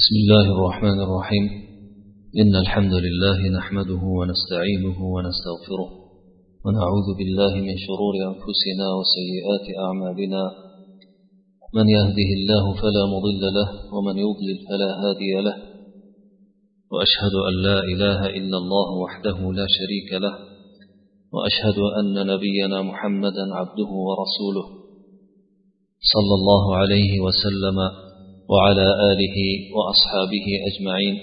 بسم 0.00 0.14
الله 0.22 0.46
الرحمن 0.54 1.00
الرحيم. 1.00 1.44
إن 2.42 2.56
الحمد 2.56 2.94
لله 3.06 3.38
نحمده 3.58 4.02
ونستعينه 4.18 4.98
ونستغفره 5.14 5.88
ونعوذ 6.64 7.08
بالله 7.18 7.54
من 7.68 7.76
شرور 7.86 8.14
أنفسنا 8.30 8.86
وسيئات 8.98 9.66
أعمالنا. 9.86 10.42
من 11.74 11.88
يهده 11.88 12.30
الله 12.38 12.64
فلا 12.74 13.04
مضل 13.14 13.42
له 13.58 13.68
ومن 13.94 14.16
يضلل 14.18 14.58
فلا 14.68 14.90
هادي 15.02 15.32
له. 15.46 15.56
وأشهد 16.92 17.34
أن 17.48 17.54
لا 17.62 17.78
إله 17.78 18.26
إلا 18.38 18.56
الله 18.62 18.88
وحده 19.04 19.52
لا 19.52 19.66
شريك 19.78 20.10
له. 20.24 20.34
وأشهد 21.32 21.78
أن 22.00 22.26
نبينا 22.26 22.82
محمدا 22.82 23.44
عبده 23.54 23.90
ورسوله. 24.08 24.66
صلى 26.14 26.34
الله 26.38 26.76
عليه 26.76 27.20
وسلم 27.20 27.78
وعلى 28.52 28.86
آله 29.10 29.38
وأصحابه 29.76 30.46
أجمعين 30.68 31.16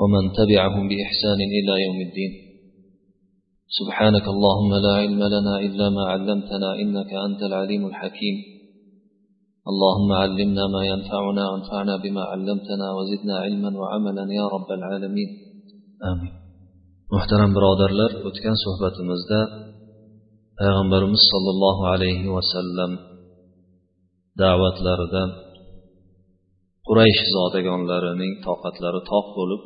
ومن 0.00 0.32
تبعهم 0.38 0.88
بإحسان 0.90 1.40
إلى 1.56 1.72
يوم 1.86 1.98
الدين. 2.08 2.32
سبحانك 3.78 4.26
اللهم 4.34 4.70
لا 4.84 4.92
علم 5.02 5.22
لنا 5.34 5.54
إلا 5.66 5.86
ما 5.96 6.04
علمتنا 6.12 6.68
إنك 6.82 7.10
أنت 7.26 7.40
العليم 7.42 7.86
الحكيم. 7.86 8.36
اللهم 9.70 10.10
علمنا 10.12 10.64
ما 10.74 10.82
ينفعنا 10.92 11.42
وانفعنا 11.50 11.94
بما 11.96 12.22
علمتنا 12.32 12.86
وزدنا 12.96 13.34
علما 13.44 13.70
وعملا 13.80 14.24
يا 14.38 14.46
رب 14.54 14.70
العالمين. 14.78 15.30
آمين. 16.12 16.40
muhtaram 17.14 17.50
birodarlar 17.56 18.10
o'tgan 18.28 18.56
suhbatimizda 18.64 19.40
payg'ambarimiz 20.58 21.22
sollallohu 21.32 21.82
alayhi 21.94 22.28
vasallam 22.36 22.90
da'vatlaridan 24.42 25.28
quraysh 26.90 27.22
zodagonlarining 27.34 28.32
toqatlari 28.46 29.00
toq 29.10 29.26
bo'lib 29.38 29.62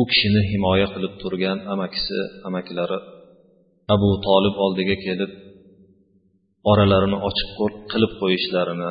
u 0.00 0.02
kishini 0.10 0.42
himoya 0.52 0.86
qilib 0.94 1.14
turgan 1.22 1.58
amakisi 1.74 2.18
amakilari 2.48 2.98
abu 3.94 4.10
tolib 4.26 4.54
oldiga 4.64 4.96
kelib 5.06 5.32
oralarini 6.70 7.18
ochiq 7.28 7.50
qilib 7.92 8.12
qo'yishlarini 8.20 8.90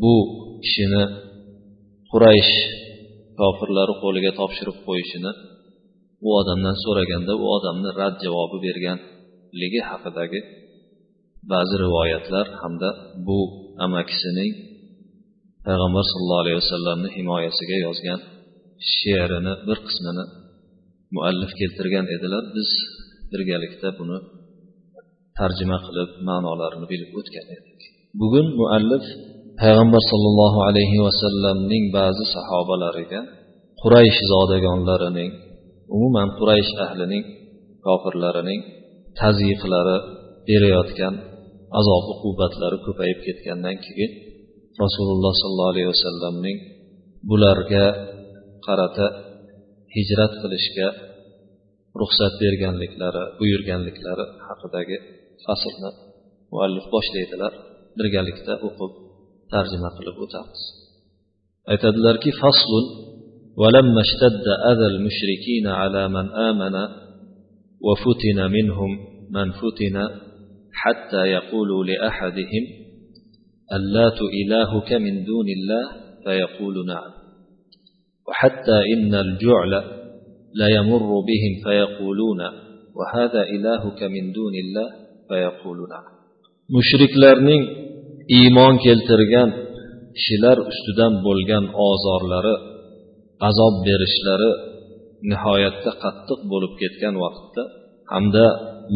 bu 0.00 0.14
kishini 0.64 1.04
quraysh 2.10 2.54
kofirlari 3.40 3.94
qo'liga 4.02 4.32
topshirib 4.40 4.78
qo'yishini 4.86 5.32
u 6.26 6.28
odamdan 6.40 6.76
so'raganda 6.84 7.32
u 7.42 7.44
odamni 7.56 7.90
rad 8.00 8.14
javobi 8.24 8.58
berganligi 8.66 9.80
haqidagi 9.90 10.40
ba'zi 11.52 11.74
rivoyatlar 11.84 12.46
hamda 12.60 12.88
bu 13.26 13.40
amakisining 13.86 14.52
payg'ambar 15.66 16.04
sallallohu 16.10 16.42
alayhi 16.44 16.58
vasallamni 16.62 17.08
himoyasiga 17.16 17.76
yozgan 17.86 18.20
she'rini 18.94 19.52
bir 19.68 19.78
qismini 19.86 20.24
muallif 21.14 21.52
keltirgan 21.60 22.06
edilar. 22.16 22.44
Biz 22.56 22.70
birgalikda 23.32 23.88
buni 23.98 24.18
tarjima 25.38 25.78
qilib 25.86 26.10
ma'nolarini 26.28 26.86
bilib 26.92 27.10
o'tgan 27.20 27.46
edik. 27.56 27.80
Bugun 28.20 28.46
muallif 28.60 29.04
payg'ambar 29.60 30.02
sollallohu 30.10 30.58
alayhi 30.68 30.98
vasallamning 31.06 31.84
ba'zi 31.98 32.24
sahobalariga 32.36 33.20
quraysh 33.82 34.20
zodagonlarining 34.32 35.30
umuman 35.94 36.28
quraysh 36.38 36.72
ahlining 36.86 37.24
kofirlarining 37.86 38.60
tazyiqlari 39.20 39.98
berayotgan 40.48 41.14
azob 41.78 42.04
uqubatlari 42.14 42.78
ko'payib 42.86 43.18
ketgandan 43.26 43.76
keyin 43.86 44.12
rasululloh 44.83 45.33
sollallohu 45.41 45.71
alayhi 45.73 45.89
vasallamning 45.93 46.57
bularga 47.29 47.85
qarata 48.65 49.07
hijrat 49.95 50.33
qilishga 50.41 50.87
ruxsat 52.01 52.33
berganliklari 52.43 53.23
buyurganliklari 53.39 54.25
haqidagi 54.47 54.97
faslni 55.45 55.91
muallif 56.51 56.85
boshlaydilar 56.95 57.53
birgalikda 57.97 58.53
o'qib 58.67 58.91
tarjima 59.53 59.89
qilib 59.97 60.17
o'tamiz 60.25 60.61
aytadilarki 61.71 62.31
faslun 62.43 62.87
ولما 63.61 64.01
اشتد 64.07 64.45
أذى 64.71 64.87
المشركين 64.93 65.65
على 65.67 66.03
من 66.15 66.25
آمن 66.49 66.75
وفتن 67.87 68.51
منهم 68.51 68.91
من 69.35 69.47
فتن 69.51 69.95
حتى 70.81 71.23
يقولوا 71.37 71.81
لأحدهم 71.89 72.63
اللات 73.77 74.19
إلهك 74.41 74.89
من 75.05 75.23
دون 75.23 75.47
الله 75.57 75.85
فيقول 76.23 76.75
نعم 76.87 77.11
وحتى 78.27 78.77
إن 78.93 79.13
الجعل 79.25 79.73
لا 80.59 80.67
يمر 80.77 81.09
بهم 81.29 81.53
فيقولون 81.63 82.41
وهذا 82.97 83.41
إلهك 83.55 84.03
من 84.15 84.31
دون 84.37 84.53
الله 84.63 84.89
فيقول 85.29 85.79
نعم 85.93 86.21
mushriklarning 86.75 87.63
iymon 88.37 88.73
keltirgan 88.85 89.49
kishilar 90.15 90.57
ustidan 90.71 91.13
bo'lgan 91.25 91.65
ozorlari 91.87 92.55
azob 93.49 93.73
berishlari 93.87 94.51
nihoyatda 95.31 95.91
qattiq 96.03 96.39
bo'lib 96.51 96.73
ketgan 96.81 97.15
vaqtda 97.23 97.63
hamda 98.13 98.45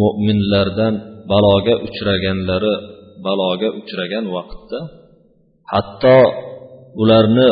mo'minlardan 0.02 0.94
baloga 1.32 1.76
uchraganlari 1.88 2.76
baloga 3.25 3.69
uchragan 3.81 4.25
vaqtda 4.37 4.79
hatto 5.73 6.19
ularni 7.03 7.49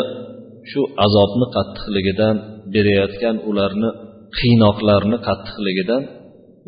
shu 0.70 0.80
azobni 1.04 1.46
qattiqligidan 1.56 2.36
berayotgan 2.74 3.36
ularni 3.50 3.90
qiynoqlarni 4.38 5.16
qattiqligidan 5.28 6.02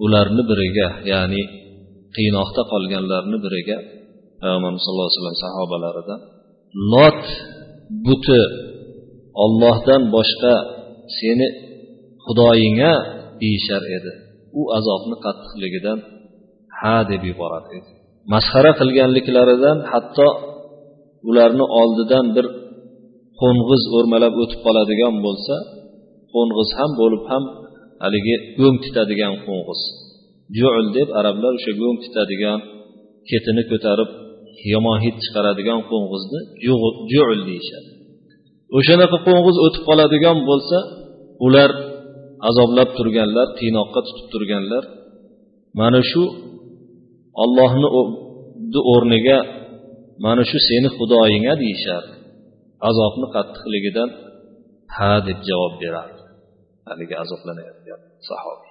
ularni 0.05 0.43
biriga 0.51 0.89
ya'ni 1.13 1.43
qiynoqda 2.17 2.63
qolganlarni 2.73 3.37
biriga 3.45 3.79
payg'ambarimiz 4.41 4.83
sallallohu 4.85 5.09
alayhi 5.09 5.21
vasallam 5.21 5.43
sahobalaridan 5.47 6.21
lot 6.93 7.23
buti 8.07 8.41
ollohdan 9.45 10.03
boshqa 10.17 10.55
seni 11.19 11.49
xudoyingga 12.25 12.93
deyishar 13.41 13.83
edi. 13.99 14.13
U 14.61 14.63
azobni 14.79 15.17
qattiqligidan 15.25 15.99
ha 16.79 16.97
deb 17.11 17.23
yuborar 17.31 17.65
edi. 17.79 17.91
Masxara 18.33 18.73
qilganliklaridan 18.81 19.79
hatto 19.93 20.29
ularni 21.29 21.67
oldidan 21.81 22.27
bir 22.37 22.47
qo'ng'iz 23.41 23.83
o'rmalab 23.97 24.35
o'tib 24.43 24.61
qoladigan 24.67 25.15
bo'lsa 25.27 25.55
qo'ng'iz 26.35 26.71
ham 26.79 26.91
bo'lib 27.01 27.23
ham 27.31 27.45
haligi 28.03 28.35
go'ng 28.61 28.79
titadigan 28.85 29.35
qo'ng'iz. 29.47 29.81
Jul 30.59 30.87
deb 30.97 31.09
arablar 31.21 31.53
o'sha 31.59 31.73
go'ng 31.83 31.99
titadigan 32.05 32.59
ketini 33.31 33.63
ko'tarib 33.71 34.11
yomon 34.73 34.99
hid 35.05 35.17
chiqaradigan 35.25 35.81
qo'ng'izni 35.91 36.41
jul 37.13 37.41
deyishadi. 37.49 37.91
O'shanaqa 38.79 39.19
qo'ng'iz 39.27 39.57
o'tib 39.67 39.83
qoladigan 39.89 40.39
bo'lsa 40.51 40.79
ular 41.47 41.71
azoblab 42.49 42.91
turganlar 42.99 43.49
qiynoqqa 43.59 44.01
tutib 44.07 44.27
turganlar 44.33 44.85
mana 45.81 46.01
shu 46.11 46.23
ollohni 47.43 47.89
o'rniga 48.93 49.39
mana 50.25 50.43
shu 50.51 50.59
seni 50.69 50.89
xudoyinga 50.97 51.55
deyishardi 51.63 52.15
azobni 52.89 53.27
qattiqligidan 53.35 54.09
ha 54.97 55.13
deb 55.29 55.39
javob 55.49 55.75
berardi. 55.83 56.23
Haligi 56.89 57.15
azoblanayotgan 57.23 58.01
sahobiy 58.29 58.71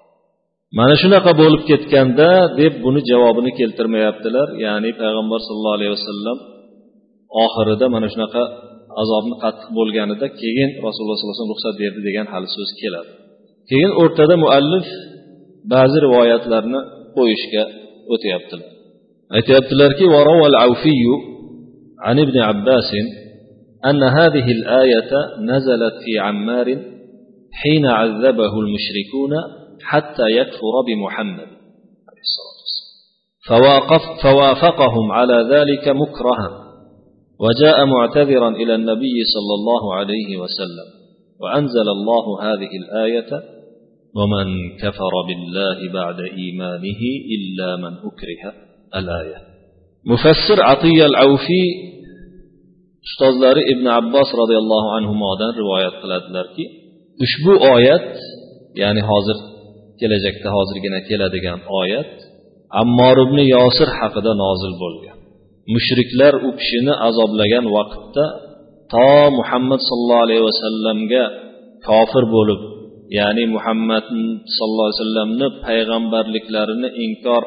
mana 0.78 0.96
shunaqa 1.02 1.32
bo'lib 1.42 1.62
ketganda 1.70 2.30
deb 2.62 2.74
buni 2.86 3.02
javobini 3.12 3.52
keltirmayaptilar. 3.60 4.48
Ya'ni 4.66 4.92
payg'ambar 5.02 5.40
sallallohu 5.48 5.78
alayhi 5.80 5.94
vasallam 5.98 6.38
oxirida 7.46 7.86
mana 7.96 8.08
shunaqa 8.14 8.44
azobni 9.02 9.36
qattiq 9.44 9.70
bo'lganida 9.78 10.28
keyin 10.42 10.70
rasululloh 10.86 11.16
sallallohu 11.18 11.34
alayhi 11.34 11.42
vasallam 11.42 11.56
ruxsat 11.56 11.76
berdi 11.84 12.00
degan 12.08 12.28
hali 12.34 12.48
so'z 12.56 12.72
keladi. 12.82 13.12
Keyin 13.70 13.92
o'rtada 14.02 14.36
muallif 14.44 14.88
ba'zi 15.74 15.98
rivoyatlarni 16.06 16.80
qo'yishga 17.18 17.64
o'tyaptilar 18.14 18.70
aytyaptilarki 19.38 20.06
عن 22.08 22.20
ابن 22.20 22.38
عباس 22.40 22.92
أن 23.86 24.04
هذه 24.04 24.46
الآية 24.52 25.12
نزلت 25.40 25.94
في 26.06 26.20
عمار 26.20 26.68
حين 27.52 27.86
عذبه 27.86 28.54
المشركون 28.60 29.34
حتى 29.82 30.24
يكفر 30.40 30.74
بمحمد 30.88 31.48
فواقف 33.48 34.02
فوافقهم 34.24 35.12
على 35.12 35.50
ذلك 35.54 35.88
مكرها 35.88 36.50
وجاء 37.40 37.86
معتذرا 37.86 38.50
إلى 38.50 38.76
النبي 38.76 39.24
صلى 39.34 39.54
الله 39.60 39.96
عليه 39.96 40.38
وسلم 40.38 40.88
وأنزل 41.42 41.88
الله 41.98 42.42
هذه 42.44 42.70
الآية 42.84 43.59
ومن 44.19 44.47
كفر 44.83 45.15
بالله 45.29 45.79
بعد 45.93 46.19
إيمانه 46.21 47.03
إلا 47.35 47.77
من 47.77 47.93
أكره 48.09 48.43
الآية 49.01 49.55
mufassir 50.11 50.59
atiya 50.73 51.05
al 51.11 51.17
avfiy 51.27 51.69
ustozlari 53.07 53.63
ibn 53.73 53.87
abbos 54.01 54.29
roziyallohu 54.41 54.89
anhudan 54.99 55.51
rivoyat 55.61 55.95
qiladilarki 56.03 56.65
ushbu 57.25 57.53
oyat 57.75 58.09
ya'ni 58.83 59.03
hozir 59.11 59.39
kelajakda 60.01 60.49
hozirgina 60.57 60.99
keladigan 61.09 61.61
oyat 61.81 62.13
ammor 62.83 63.17
ibn 63.27 63.39
yosir 63.55 63.89
haqida 63.99 64.33
nozil 64.45 64.73
bo'lgan 64.83 65.17
mushriklar 65.75 66.35
u 66.47 66.51
kishini 66.61 66.95
azoblagan 67.09 67.67
vaqtda 67.77 68.25
to 68.93 69.09
muhammad 69.39 69.81
sollallohu 69.89 70.25
alayhi 70.27 70.45
vasallamga 70.51 71.25
kofir 71.89 72.25
bo'lib 72.37 72.61
ya'ni 73.18 73.44
muhammad 73.56 74.06
sallallohu 74.56 74.88
alayhi 74.88 75.02
vasallamni 75.02 75.48
payg'ambarliklarini 75.66 76.90
inkor 77.06 77.44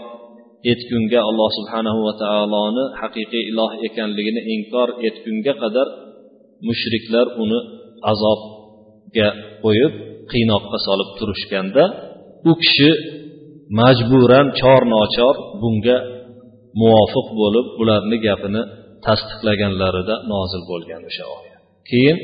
etgunga 0.72 1.20
alloh 1.28 1.50
subhanahu 1.58 2.00
va 2.06 2.12
taoloni 2.24 2.84
haqiqiy 3.00 3.42
iloh 3.50 3.70
ekanligini 3.88 4.42
inkor 4.54 4.88
etgunga 5.08 5.52
qadar 5.62 5.88
mushriklar 6.68 7.26
uni 7.42 7.58
azobga 8.12 9.28
qo'yib 9.64 9.92
qiynoqqa 10.32 10.78
solib 10.86 11.10
turishganda 11.18 11.84
u 12.50 12.52
kishi 12.62 12.90
majburan 13.80 14.46
chor 14.60 14.82
nochor 14.94 15.34
bunga 15.62 15.96
muvofiq 16.80 17.26
bo'lib 17.40 17.66
ularni 17.82 18.16
gapini 18.26 18.62
tasdiqlaganlarida 19.06 20.14
nozil 20.32 20.62
bo'lgan 20.70 21.02
o'sha 21.10 21.24
oyat. 21.36 21.60
Keyin 21.90 22.16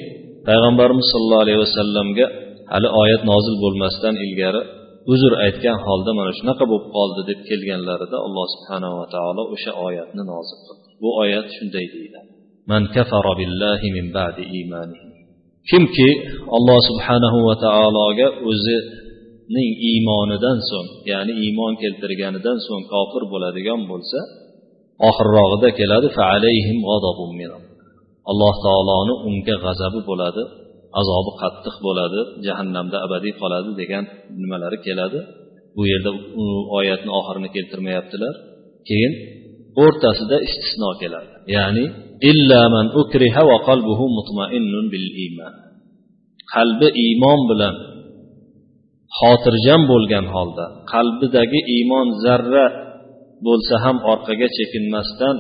payg'ambarimiz 0.47 1.07
sollallohu 1.13 1.45
alayhi 1.45 1.61
vasallamga 1.67 2.27
hali 2.73 2.89
oyat 3.03 3.23
nozil 3.31 3.57
bo'lmasdan 3.65 4.15
ilgari 4.25 4.63
uzr 5.13 5.33
aytgan 5.47 5.79
holda 5.87 6.11
mana 6.19 6.33
shunaqa 6.39 6.65
bo'lib 6.71 6.87
qoldi 6.97 7.23
deb 7.31 7.41
kelganlarida 7.49 8.17
alloh 8.27 8.47
subhanava 8.55 9.05
taolo 9.15 9.43
o'sha 9.55 9.73
oyatni 9.87 10.23
nozil 10.33 10.59
qildi. 10.67 10.89
Bu 11.03 11.09
oyat 11.23 11.47
shunday 11.57 11.87
deydi 11.95 12.19
man 12.71 12.83
kafara 12.97 13.33
billahi 13.41 13.87
min 13.97 14.07
ba'di 14.19 14.43
imanihi. 14.61 15.09
Kimki 15.71 16.09
alloh 16.57 16.79
subhanahu 16.91 17.39
va 17.49 17.55
taologa 17.67 18.29
o'zining 18.51 19.71
iymonidan 19.91 20.59
so'ng 20.71 20.89
ya'ni 21.13 21.33
iymon 21.45 21.73
keltirganidan 21.83 22.59
so'ng 22.67 22.85
kofir 22.93 23.23
bo'ladigan 23.33 23.81
bo'lsa 23.91 24.19
oxirrog'ida 25.09 25.69
keladi 25.79 26.09
alloh 28.31 28.55
taoloni 28.67 29.15
unga 29.29 29.57
g'azabi 29.65 30.01
bo'ladi. 30.11 30.43
Azobi 31.01 31.33
qattiq 31.43 31.77
bo'ladi 31.87 32.21
jahannamda 32.47 32.97
abadiy 33.07 33.35
qoladi 33.43 33.71
degan 33.81 34.05
nimalari 34.43 34.79
keladi. 34.87 35.21
Bu 35.77 35.83
yerda 35.93 36.11
oyatni 36.79 37.11
oxirini 37.21 37.49
keltirmayaptilar. 37.57 38.35
Keyin 38.89 39.13
o'rtasida 39.85 40.37
istisno 40.47 40.91
keladi. 41.03 41.31
Ya'ni 41.57 41.85
illa 42.31 42.61
man 42.75 42.87
ukriha 43.03 43.43
va 43.51 43.59
qalbuhu 43.69 44.05
mutmainnun 44.19 44.87
bil 44.93 45.09
iymon 45.25 45.55
qalbi 46.55 46.89
iymon 47.05 47.41
bilan 47.51 47.75
xotirjam 49.19 49.83
bo'lgan 49.93 50.27
holda 50.35 50.65
qalbidagi 50.93 51.61
iymon 51.77 52.09
zarra 52.25 52.67
bo'lsa 53.47 53.75
ham 53.85 53.97
orqaga 54.13 54.49
chekinmasdan 54.57 55.37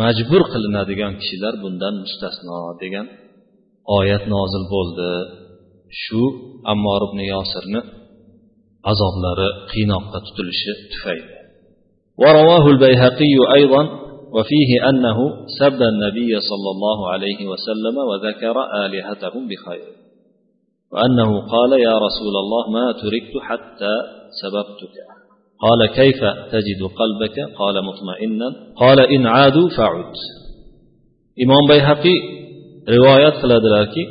majbur 0.00 0.42
qilinadigan 0.52 1.12
kishilar 1.20 1.54
bundan 1.62 1.94
mustasno 2.04 2.58
degan 2.82 3.06
oyat 3.96 4.24
nozil 4.34 4.64
bo'ldi. 4.74 5.10
Shu 6.02 6.22
ammor 6.72 7.00
ibn 7.08 7.20
yosirni 7.32 7.80
azoblari 8.90 9.48
qiynoqqa 9.70 10.18
tutilishi 10.26 10.72
tufayli. 10.92 11.38
ورواه 12.22 12.64
البيهقي 12.74 13.34
أيضا 13.58 13.82
وفيه 14.36 14.70
أنه 14.90 15.18
سب 15.60 15.80
النبي 15.92 16.40
صلى 16.40 16.70
الله 16.74 16.98
عليه 17.12 17.40
وسلم 17.46 17.96
وذكر 18.08 18.56
آلهتهم 18.84 19.48
بخير 19.48 19.88
وأنه 20.92 21.40
قال 21.40 21.72
يا 21.80 21.94
رسول 22.06 22.34
الله 22.42 22.70
ما 22.70 22.92
تركت 22.92 23.34
حتى 23.48 23.94
سببتك 24.42 24.96
قال 25.64 25.86
كيف 25.86 26.20
تجد 26.52 26.82
قلبك 27.00 27.38
قال 27.58 27.84
مطمئنا 27.84 28.48
قال 28.76 29.00
إن 29.00 29.26
عادوا 29.26 29.68
فعد 29.76 30.12
إمام 31.44 31.64
بيهقي 31.68 32.16
rivoyat 32.94 33.34
qiladilarki 33.42 34.02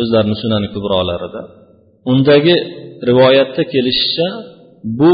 o'zlarini 0.00 0.36
sunani 0.42 0.68
kubrolarida 0.74 1.42
undagi 2.12 2.56
rivoyatda 3.08 3.62
kelishicha 3.72 4.28
bu 5.00 5.12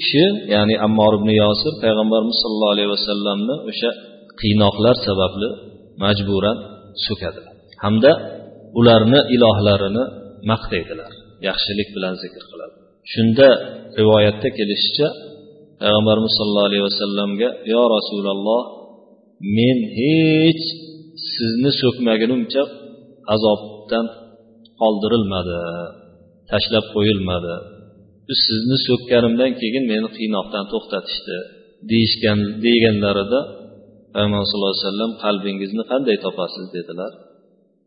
kishi 0.00 0.24
ya'ni 0.54 0.74
ammor 0.86 1.12
ibn 1.18 1.30
yosir 1.42 1.72
payg'ambarimiz 1.82 2.36
sollallohu 2.42 2.72
alayhi 2.76 2.90
vasallamni 2.96 3.54
o'sha 3.70 3.90
qiynoqlar 4.40 4.94
sababli 5.08 5.48
majburan 6.02 6.56
so'kadi. 7.06 7.40
Hamda 7.84 8.12
ularni 8.78 9.20
ilohlarini 9.34 10.04
maqtaydilar 10.50 11.10
yaxshilik 11.48 11.88
bilan 11.96 12.14
zikr 12.22 12.42
qiladi. 12.50 12.76
Shunda 13.12 13.48
rivoyatda 14.00 14.48
kelishicha 14.58 15.08
payg'ambarimiz 15.80 16.32
sollallohu 16.38 16.68
alayhi 16.70 16.84
vasallamga 16.90 17.48
yo 17.72 17.82
rasululloh 17.96 18.62
men 19.56 19.78
hech 19.98 20.64
sizni 21.36 21.70
so'kmagunimcha 21.80 22.62
azobdan 23.34 24.06
qoldirilmadi 24.80 25.60
tashlab 26.50 26.86
qo'yilmadi. 26.94 27.54
Sizni 28.44 28.76
so'kkanimdan 28.88 29.52
keyin 29.60 29.84
meni 29.92 30.08
qiynoqdan 30.16 30.64
to'xtatishdi 30.72 31.38
deyishgan 31.90 32.38
deganlarida 32.64 33.40
payg'ambar 34.14 34.44
sallallohu 34.50 34.74
alayhi 34.74 34.86
vasallam 34.88 35.12
qalbingizni 35.24 35.84
qanday 35.92 36.16
topasiz? 36.26 36.66
dedilar. 36.76 37.12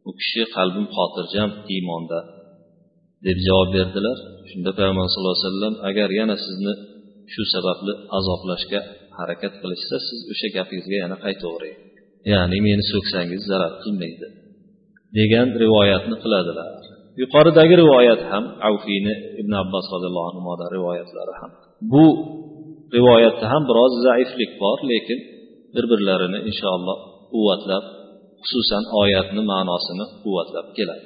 U 0.10 0.12
kishi 0.20 0.44
qalbim 0.56 0.88
xotirjam 0.96 1.50
iymonda 1.74 2.20
deb 3.26 3.38
javob 3.48 3.70
berdilar. 3.78 4.18
Shunda 4.50 4.72
payg'ambar 4.78 5.08
sallallohu 5.14 5.38
alayhi 5.38 5.48
vasallam 5.50 5.76
agar 5.90 6.10
yana 6.20 6.36
sizni 6.46 6.74
shu 7.34 7.42
sababli 7.54 7.94
azoblashga 8.18 8.80
harakat 9.20 9.54
qilishsa 9.62 9.96
siz 10.08 10.20
o'sha 10.32 10.48
gapingizga 10.58 10.98
yana 11.04 11.18
qaytavering. 11.26 11.78
Ya'ni 12.34 12.58
meni 12.68 12.84
so'ksangiz 12.92 13.42
zarar 13.50 13.74
qilmaydi 13.84 14.28
degan 15.18 15.48
rivoyatni 15.64 16.16
qiladilar. 16.24 16.70
Yuqoridagi 17.22 17.76
rivoyat 17.84 18.22
ham 18.32 18.44
avfiyni 18.70 19.14
ibn 19.42 19.54
abbos 19.64 19.86
roziyallohu 19.94 20.28
anhudan 20.32 20.70
rivoyatlari 20.78 21.34
ham. 21.40 21.52
Bu 21.92 22.06
rivoyatda 22.98 23.46
ham 23.52 23.64
biroz 23.70 23.94
zaiflik 24.08 24.52
bor 24.64 24.80
lekin 24.92 25.20
bir 25.74 25.86
birlarini 25.92 26.40
inshaalloh 26.50 26.98
quvvatlab 27.34 27.86
xususan 28.44 28.84
oyatni 29.02 29.42
ma'nosini 29.52 30.06
quvvatlab 30.24 30.68
keladi. 30.78 31.06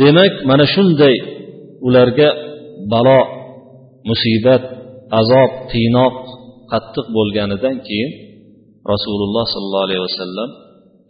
Demak 0.00 0.34
mana 0.50 0.64
shunday 0.74 1.16
ularga 1.86 2.28
balo 2.92 3.20
musibat 4.10 4.64
azob 5.20 5.50
qiynoq 5.72 6.16
qattiq 6.72 7.06
bo'lganidan 7.16 7.76
keyin 7.86 8.10
rasululloh 8.93 9.45
sollallohu 9.53 9.85
alayhi 9.87 10.05
vasallam 10.09 10.49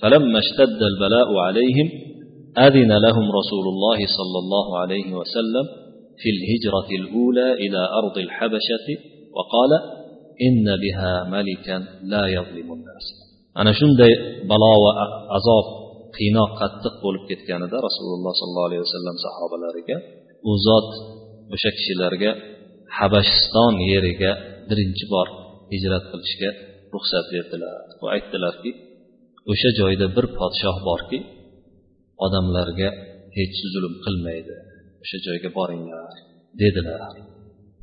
فلما 0.01 0.39
اشتد 0.45 0.81
البلاء 0.91 1.29
عليهم 1.45 1.87
أذن 2.57 2.91
لهم 3.05 3.25
رسول 3.39 3.65
الله 3.73 3.99
صلى 4.17 4.37
الله 4.43 4.67
عليه 4.81 5.07
وسلم 5.19 5.65
في 6.21 6.29
الهجرة 6.35 6.89
الأولى 7.01 7.53
إلى 7.53 7.81
أرض 7.99 8.17
الحبشة 8.17 8.87
وقال 9.35 9.71
إن 10.47 10.65
بها 10.83 11.13
ملكا 11.35 11.77
لا 12.03 12.23
يظلم 12.27 12.73
الناس 12.77 13.05
أنا 13.57 13.71
shunday 13.79 14.13
balo 14.51 14.73
va 14.83 14.91
azob 15.37 15.65
qiynoq 16.17 16.49
qattiq 16.61 16.95
bo'lib 17.03 17.23
ketganida 17.29 17.77
rasululloh 17.87 18.33
sollallohu 18.41 18.67
alayhi 18.69 18.83
vasallam 18.87 19.15
sahobalariga 19.25 19.97
u 20.49 20.51
zot 20.67 20.89
o'sha 21.55 21.69
kishilarga 21.77 22.31
habashiston 22.97 23.73
yeriga 23.91 24.31
birinchi 24.69 25.05
bor 25.13 25.27
hijrat 25.73 26.03
qilishga 26.11 26.49
ruxsat 26.95 27.25
berdilar 27.33 27.79
va 28.01 28.07
aytdilarki 28.15 28.71
o'sha 29.51 29.69
joyda 29.79 30.05
bir 30.15 30.25
podshoh 30.39 30.77
borki 30.89 31.19
odamlarga 32.25 32.89
hech 33.37 33.57
zulm 33.73 33.93
qilmaydi 34.05 34.55
o'sha 35.03 35.17
joyga 35.27 35.49
boringlar 35.59 36.13
dedilar 36.61 37.13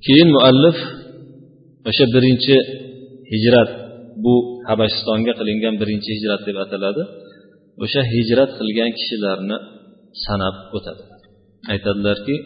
keyin 0.07 0.29
muallif 0.37 0.79
o'sha 1.91 2.05
birinchi 2.15 2.57
hijrat 3.33 3.71
bu 4.25 4.35
habashistonga 4.69 5.33
qilingan 5.41 5.75
birinchi 5.83 6.11
hijrat 6.17 6.43
deb 6.49 6.57
ataladi 6.65 7.03
o'sha 7.85 8.03
hijrat 8.15 8.51
qilgan 8.59 8.91
kishilarni 8.99 9.57
sanab 10.25 10.57
o'tadilar 10.77 11.21
aytadilarki 11.73 12.37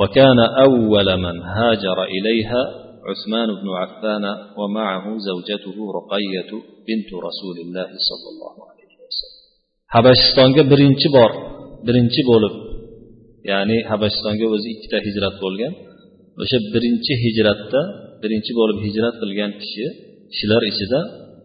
وكان 0.00 0.38
أول 0.66 1.08
من 1.24 1.36
هاجر 1.42 1.98
إليها 2.16 2.81
عثمان 3.08 3.48
بن 3.60 3.68
عفان 3.82 4.24
ومعه 4.58 5.06
زوجته 5.28 5.76
رقية 5.98 6.50
بنت 6.88 7.10
رسول 7.26 7.56
الله 7.64 7.90
صلى 8.08 8.28
الله 8.32 8.54
عليه 8.70 8.94
وسلم 9.04 9.38
habashistonga 9.94 10.62
birinchi 10.72 11.08
bor 11.16 11.30
birinchi 11.86 12.20
bo'lib 12.30 12.54
ya'ni 13.50 13.76
habashistonga 13.90 14.46
o'zi 14.54 14.68
ikkita 14.74 14.98
hijrat 15.06 15.34
bo'lgan 15.44 15.72
o'sha 16.42 16.58
birinchi 16.74 17.12
hijratda 17.24 17.80
birinchi 18.22 18.52
bo'lib 18.58 18.78
hijrat 18.86 19.14
qilgan 19.22 19.52
kishi 19.60 19.86
kishilar 20.32 20.62
ichida 20.72 21.00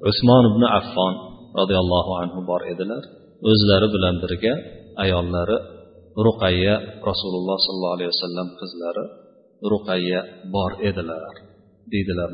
usmon 0.10 0.44
ibn 0.52 0.64
affon 0.80 1.14
roziyallohu 1.60 2.12
anhu 2.22 2.40
bor 2.50 2.62
edilar 2.74 3.04
o'zlari 3.50 3.88
bilan 3.96 4.16
birga 4.24 4.54
ayollari 5.04 5.58
ruqayya 6.28 6.76
rasululloh 7.10 7.58
sollallohu 7.66 7.96
alayhi 7.98 8.12
vasallam 8.16 8.48
qizlari 8.60 9.06
ruqayya 9.72 10.20
bor 10.56 10.72
edilar 10.90 11.34
Deydilar 11.93 12.31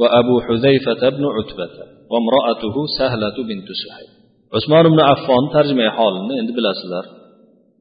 va 0.00 0.06
abu 0.20 0.34
huzayfata 0.46 1.06
ibn 1.12 1.24
utbata 1.40 1.82
va 2.10 2.16
imroatuhu 2.22 2.80
sahlatu 2.98 3.40
bintu 3.50 3.72
suhayb 3.82 4.10
usmon 4.58 4.84
ibn 4.90 5.00
affon 5.14 5.44
tarjimai 5.54 5.90
holini 5.98 6.34
endi 6.40 6.52
bilasizlar. 6.58 7.04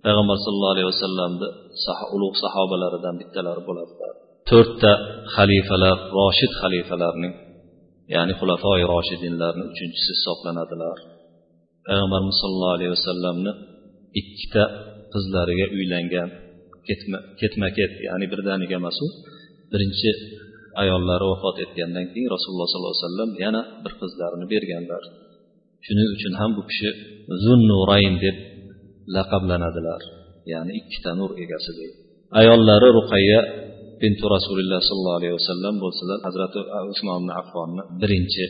payg'ambar 0.03 0.37
sallallohu 0.45 0.73
alayhi 0.75 0.89
vasallamni 0.93 1.47
ulug' 2.15 2.35
sahobalaridan 2.43 3.15
bittalari 3.21 3.61
bo'ladilar 3.67 4.13
to'rtta 4.49 4.91
xalifalar 5.35 5.97
roshid 6.19 6.51
xalifalarning 6.61 7.33
ya'ni 8.15 8.33
xulafoi 8.39 8.81
roshidinlarni 8.93 9.63
uchinchisi 9.71 10.11
hisoblanadilar. 10.17 10.97
Payg'ambarimiz 11.87 12.35
sollallohu 12.41 12.75
alayhi 12.77 12.93
vasallamni 12.97 13.51
ikkita 14.21 14.63
qizlariga 15.13 15.65
uylangan 15.75 16.29
ketma 16.87 17.17
ketma 17.39 17.67
ket 17.77 17.91
ya'ni 18.07 18.25
birdaniga 18.31 18.75
emasu 18.81 19.05
birinchi 19.71 20.11
ayollari 20.81 21.25
vafot 21.31 21.57
etgandan 21.65 22.05
keyin 22.11 22.29
rasululloh 22.35 22.67
sollallohu 22.71 22.95
alayhi 22.95 23.05
vasallam 23.07 23.31
yana 23.43 23.61
bir 23.83 23.93
qizlarini 24.01 24.45
berganlar. 24.53 25.03
Shuning 25.85 26.09
uchun 26.15 26.33
ham 26.39 26.51
bu 26.57 26.61
kishi 26.69 26.89
zunnurayn 27.45 28.15
deb 28.23 28.37
laqablanadilar. 29.15 30.01
Ya'ni 30.51 30.71
ikkita 30.79 31.11
nur 31.19 31.31
egasi 31.43 31.71
deydi 31.79 32.09
ayollari 32.29 32.89
ruqayya 32.97 33.39
bintu 34.01 34.25
rasululloh 34.35 34.81
sollallohu 34.89 35.19
alayhi 35.21 35.35
vasallam 35.39 35.75
bo'lsalar 35.83 36.17
hazrati 36.27 36.59
usmon 36.93 37.15
ibn 37.21 37.31
affonni 37.41 37.83
birinchi 38.01 38.45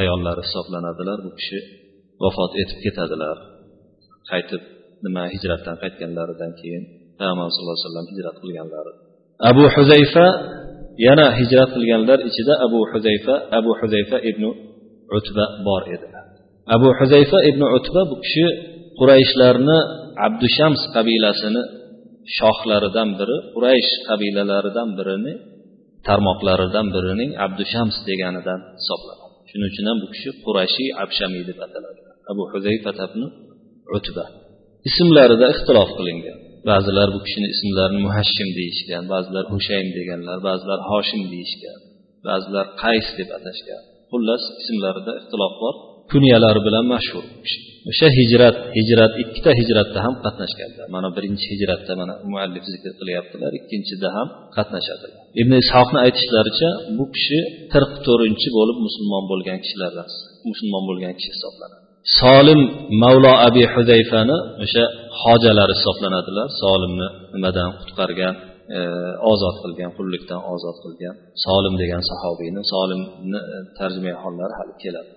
ayollari 0.00 0.40
hisoblanadilar 0.46 1.18
bu 1.26 1.30
kishi 1.38 1.58
vafot 2.22 2.52
etib 2.62 2.78
ketadilar. 2.84 3.36
Qaytib 4.30 4.62
nima 5.04 5.24
hijratdan 5.34 5.76
qaytganlaridan 5.82 6.52
keyin 6.60 6.82
payg'ambar 7.18 7.46
sallallohu 7.54 7.76
alayhi 7.76 7.86
vasallam 7.86 8.06
hijrat 8.12 8.36
qilganlari. 8.42 8.92
Abu 9.50 9.64
huzayfa 9.74 10.26
yana 11.06 11.26
hijrat 11.38 11.70
qilganlar 11.76 12.18
ichida 12.28 12.54
abu 12.66 12.80
huzayfa 12.90 13.34
abu 13.58 13.70
huzayfa 13.80 14.18
ibn 14.30 14.44
utba 15.18 15.44
bor 15.66 15.82
edi. 15.94 16.06
Abu 16.74 16.88
huzayfa 16.98 17.38
ibn 17.50 17.62
utba 17.78 18.00
bu 18.10 18.16
kishi 18.24 18.46
qurayshlarni 18.98 19.78
abdushams 20.26 20.80
qabilasini 20.94 21.62
shohlaridan 22.38 23.08
biri 23.18 23.36
quraysh 23.54 23.90
qabilalaridan 24.08 24.88
birini 24.98 25.32
tarmoqlaridan 26.08 26.86
birining 26.94 27.30
abdushams 27.44 27.96
deganidan 28.08 28.60
hisoblanadi. 28.78 29.26
Shuning 29.50 29.68
uchun 29.72 29.84
ham 29.90 29.98
bu 30.02 30.06
kishi 30.14 30.30
qurashiy 30.44 30.90
abshamiy 31.02 31.42
deb 31.48 31.58
ataladi. 31.66 32.00
Abu 32.30 32.42
huzayfa 32.52 32.90
ibn 33.06 33.20
utba. 33.96 34.24
Ismlarida 34.88 35.46
ixtilof 35.54 35.90
qilingan. 35.98 36.37
Ba'zilar 36.70 37.08
bu 37.14 37.18
kishini 37.26 37.48
ismlarini 37.54 38.00
muhashshim 38.06 38.48
deyishgan 38.58 39.04
ba'zilar 39.12 39.44
hushaym 39.54 39.88
deganlar 39.98 40.38
ba'zilar 40.48 40.78
hoshim 40.90 41.22
deyishgan 41.32 41.78
ba'zilar 42.28 42.64
qays 42.82 43.06
deb 43.18 43.28
atashgan 43.38 43.82
xullas 44.12 44.42
ismlarida 44.62 45.12
ixtilof 45.20 45.54
bor. 45.62 45.74
Kunyalari 46.12 46.60
bilan 46.66 46.84
mashhur 46.94 47.24
o'sha 47.90 48.08
hijrat 48.18 48.56
hijrat 48.78 49.12
ikkita 49.22 49.50
hijratda 49.60 49.98
ham 50.06 50.14
qatnashganlar. 50.24 50.86
Mana 50.94 51.08
birinchi 51.16 51.46
hijratda 51.52 51.92
mana 52.00 52.14
muallif 52.32 52.64
zikr 52.72 52.92
qilyaptilar 53.00 53.50
ikkinchida 53.60 54.08
ham 54.16 54.28
qatnashadilar. 54.56 55.20
Ibn 55.40 55.52
ishoqni 55.62 55.98
aytishlaricha 56.06 56.70
bu 56.98 57.04
kishi 57.14 57.38
qirq 57.72 57.92
to'rtinchi 58.06 58.48
bo'lib 58.58 58.78
musulmon 58.86 59.24
bo'lgan 59.32 59.58
kishilardan 59.64 60.08
musulmon 60.50 60.82
bo'lgan 60.88 61.12
kishi 61.18 61.30
hisoblanadi. 61.36 61.84
Solim 62.20 62.60
mavlo 63.02 63.32
abi 63.46 63.62
huzayfani 63.74 64.36
o'sha 64.64 64.84
hojalari 65.24 65.72
hisoblanadilar. 65.78 66.46
Solimni 66.62 67.08
nimadan 67.34 67.68
qutqargan 67.80 68.34
e, 68.76 68.80
ozod 69.32 69.56
qilgan 69.62 69.90
qullikdan 69.98 70.40
ozod 70.54 70.76
qilgan 70.84 71.14
solim 71.44 71.74
degan 71.82 72.02
sahobiyni 72.10 72.62
solimni 72.72 73.40
e, 73.54 73.56
tarjimai 73.78 74.14
hollari 74.22 74.54
hali 74.58 74.74
keladi 74.84 75.12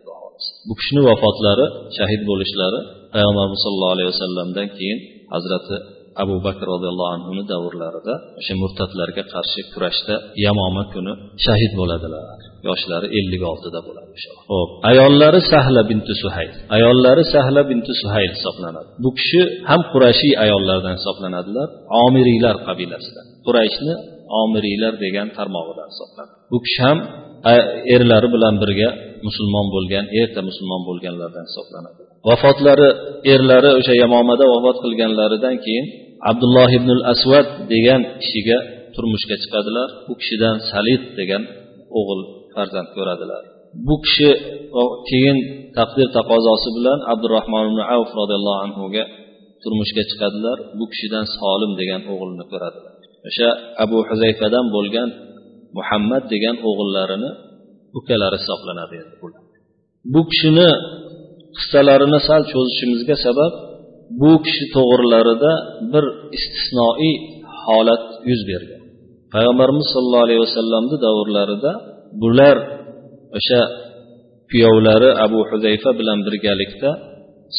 bu 0.67 0.73
kishini 0.79 1.01
vafotlari 1.09 1.65
shahid 1.97 2.21
bo'lishlari 2.29 2.79
payg'ambarimiz 3.13 3.59
sollallohu 3.65 3.93
alayhi 3.95 4.09
vasallamdan 4.13 4.67
keyin 4.77 4.99
hazrati 5.33 5.75
abu 6.23 6.35
bakr 6.45 6.65
roziyallohu 6.73 7.11
anhuni 7.17 7.43
davrlarida 7.53 8.13
o'sha 8.39 8.53
murtadlarga 8.63 9.23
qarshi 9.33 9.61
kurashda 9.73 10.15
yamoma 10.45 10.83
kuni 10.93 11.13
shahid 11.45 11.71
bo'ladilar. 11.79 12.39
Yoshlari 12.69 13.07
ellik 13.19 13.41
oltida 13.51 13.79
bo'ladi 13.87 14.11
ho'p 14.51 14.69
ayollari 14.91 15.41
sahla 15.53 15.81
binti 15.89 16.13
suhayl 16.23 16.51
ayollari 16.77 17.23
sahla 17.35 17.61
binti 17.71 17.93
suhayl 18.01 18.31
hisoblanadi. 18.37 18.89
Bu 19.03 19.09
kishi 19.19 19.41
ham 19.69 19.81
qurashiy 19.93 20.33
ayollardan 20.45 20.93
hisoblanadilar 20.99 21.67
omiriylar 22.05 22.55
qabilasidan. 22.67 23.25
Qurayshni 23.47 23.93
omiriylar 24.41 24.93
degan 25.05 25.27
tarmog'idan 25.37 25.87
hisoblanadi. 25.93 26.37
Bu 26.51 26.57
kishi 26.65 26.79
ham 26.87 26.99
erlari 27.95 28.27
bilan 28.35 28.55
birga 28.61 28.89
musulmon 29.27 29.67
bo'lgan 29.75 30.05
erta 30.21 30.41
musulmon 30.49 30.81
bo'lganlardan 30.89 31.45
hisoblanadi. 31.49 32.01
Vafotlari 32.29 32.89
erlari 33.33 33.71
o'sha 33.79 33.93
yamomada 34.03 34.45
vafot 34.53 34.77
qilganlaridan 34.83 35.55
keyin 35.65 35.85
abdulloh 36.31 36.69
ibn 36.79 36.89
asvad 37.13 37.47
degan 37.73 38.01
kishiga 38.21 38.57
turmushga 38.95 39.35
chiqadilar. 39.43 39.87
U 40.11 40.13
kishidan 40.21 40.55
salid 40.71 41.01
degan 41.19 41.43
o'g'il 41.99 42.21
farzand 42.53 42.89
ko'radilar. 42.97 43.41
Bu 43.87 43.95
kishi 44.05 44.29
keyin 45.09 45.37
taqdir 45.77 46.07
taqozosi 46.17 46.69
bilan 46.77 46.99
abdurahmon 47.13 47.63
ibn 47.69 47.79
avf 47.95 48.09
roziyallohu 48.19 48.59
anhuga 48.65 49.03
turmushga 49.63 50.03
chiqadilar. 50.09 50.57
Bu 50.79 50.85
kishidan 50.91 51.25
solim 51.37 51.71
degan 51.81 52.01
o'g'ilni 52.11 52.45
ko'radilar. 52.51 52.93
O'sha 53.29 53.49
abu 53.83 53.97
huzayfadan 54.09 54.65
bo'lgan 54.75 55.09
muhammad 55.77 56.23
degan 56.33 56.55
o'g'illarini 56.69 57.31
ukalari 57.97 58.37
hisoblanadi 58.41 58.95
endi 59.03 59.15
bular 59.21 59.41
bu 60.13 60.21
kishini 60.31 60.69
qissalarini 61.57 62.19
sal 62.27 62.41
cho'zishimizga 62.51 63.15
sabab 63.25 63.53
bu 64.21 64.31
kishi 64.45 64.65
to'g'rilarida 64.75 65.51
bir 65.93 66.05
istisnoiy 66.37 67.13
holat 67.65 68.03
yuz 68.29 68.41
bergan. 68.49 68.81
Payg'ambarimiz 69.33 69.87
sollallohu 69.93 70.25
alayhi 70.27 70.41
vasallamni 70.47 70.97
davrlarida 71.05 71.71
bular 72.21 72.57
o'sha 73.37 73.61
kuyovlari 74.51 75.09
abu 75.25 75.39
huzayfa 75.49 75.89
bilan 75.99 76.19
birgalikda 76.27 76.89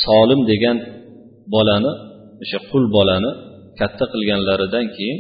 solim 0.05 0.41
degan 0.51 0.77
bolani 1.55 1.93
o'sha 2.43 2.59
qul 2.71 2.85
bolani 2.97 3.31
katta 3.81 4.05
qilganlaridan 4.13 4.87
keyin 4.97 5.19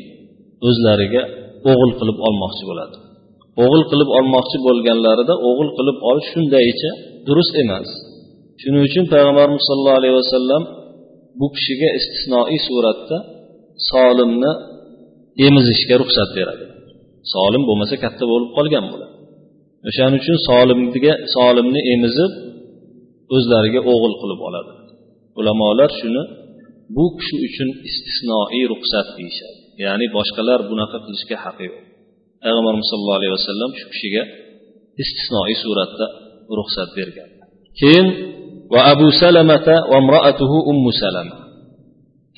o'zlariga 0.68 1.22
o'g'il 1.70 1.92
qilib 2.00 2.18
olmoqchi 2.26 2.64
bo'ladi. 2.70 2.96
O'g'il 3.62 3.82
qilib 3.90 4.10
olmoqchi 4.18 4.58
bo'lganlarida 4.66 5.34
o'g'il 5.48 5.70
qilib 5.78 5.96
olish 6.10 6.28
shundaycha 6.34 6.90
durust 7.26 7.54
emas. 7.62 7.88
Shuning 8.60 8.82
uchun 8.88 9.04
payg'ambarimiz 9.12 9.62
sollallohu 9.68 9.98
alayhi 10.00 10.16
vasallam 10.20 10.62
bu 11.40 11.46
kishiga 11.54 11.88
istisnoiy 11.98 12.60
suratda 12.68 13.16
solimni 13.90 14.52
emizishga 15.46 15.94
ruxsat 16.02 16.30
beradi. 16.38 16.64
Solim 17.34 17.62
bo'lmasa 17.68 17.94
katta 18.04 18.24
bo'lib 18.32 18.50
qolgan 18.56 18.86
bo'ladi. 18.92 19.14
O'shaning 19.88 20.18
uchun 20.22 20.38
solimga 20.48 21.12
solimni 21.34 21.80
emizib 21.94 22.32
o'zlariga 23.36 23.80
o'g'il 23.92 24.14
qilib 24.22 24.40
oladi. 24.48 24.72
Ulamolar 25.40 25.90
shuni 26.00 26.22
bu 26.96 27.04
kishi 27.18 27.36
uchun 27.48 27.68
istisnoiy 27.88 28.64
ruxsat 28.72 29.08
deyishadi. 29.18 29.61
Ya'ni 29.84 30.06
boshqalar 30.16 30.60
bunaqa 30.70 30.96
qilishga 31.04 31.36
haqqi 31.44 31.64
yo'q. 31.68 31.76
Payg'ambarimiz 32.42 32.86
sollallohu 32.90 33.18
alayhi 33.20 33.34
vasallam 33.38 33.70
shu 33.78 33.86
kishiga 33.92 34.22
istisnoiy 35.02 35.56
suratda 35.64 36.06
ruxsat 36.58 36.90
bergan. 36.98 37.28
Keyin 37.80 38.06
va 38.72 38.80
abu 38.92 39.08
salamata 39.22 39.74
va 39.90 39.96
imroatuhu 40.02 40.56
ummu 40.72 40.90
salama. 41.02 41.36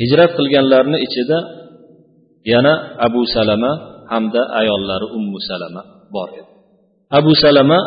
Hijrat 0.00 0.30
qilganlarni 0.38 0.98
ichida 1.06 1.38
yana 2.52 2.72
abu 3.06 3.20
salama 3.36 3.70
hamda 4.12 4.42
ayollari 4.60 5.06
ummu 5.18 5.38
salama 5.50 5.82
bor 6.14 6.28
edi. 6.38 6.50
Abu 7.18 7.32
salama 7.44 7.78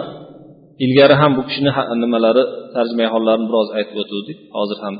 ilgari 0.86 1.16
ham 1.22 1.32
bu 1.38 1.42
kishini 1.48 1.72
nimalari 2.04 2.44
tarjimai 2.76 3.08
hollarini 3.14 3.48
biroz 3.50 3.70
aytib 3.78 3.96
o'tuvdik. 4.04 4.38
Hozir 4.58 4.78
ham 4.86 4.96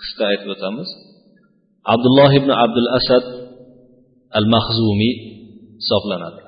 qisqa 0.00 0.22
aytib 0.32 0.48
o'tamiz. 0.54 0.88
Abdulloh 1.94 2.30
ibn 2.40 2.50
abdul 2.64 2.90
asad 2.98 3.24
al 4.38 4.46
mahzumiy 4.54 5.14
hisoblanadi. 5.80 6.40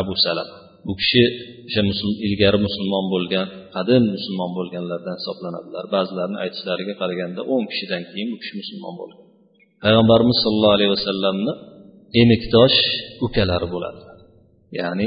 Abu 0.00 0.14
salam. 0.24 0.48
Bu 0.86 0.92
kishi 1.00 1.24
o'sha 1.68 1.82
ilgari 2.26 2.58
musulmon 2.66 3.04
bo'lgan 3.14 3.46
qadim 3.76 4.02
musulmon 4.16 4.50
bo'lganlardan 4.58 5.14
hisoblanadilar. 5.20 5.84
Ba'zilarni 5.94 6.36
aytishlariga 6.44 6.94
qaraganda 7.02 7.40
o'n 7.54 7.64
kishidan 7.70 8.02
keyin 8.10 8.28
bu 8.32 8.36
kishi 8.42 8.54
musulmon 8.62 8.94
bo'lgan. 9.00 9.20
Payg'ambarimiz 9.84 10.38
sollallohu 10.44 10.76
alayhi 10.78 10.92
vasallamni 10.96 11.52
emikdosh 12.22 12.78
ukalari 13.26 13.66
bo'ladi. 13.74 14.02
Ya'ni 14.80 15.06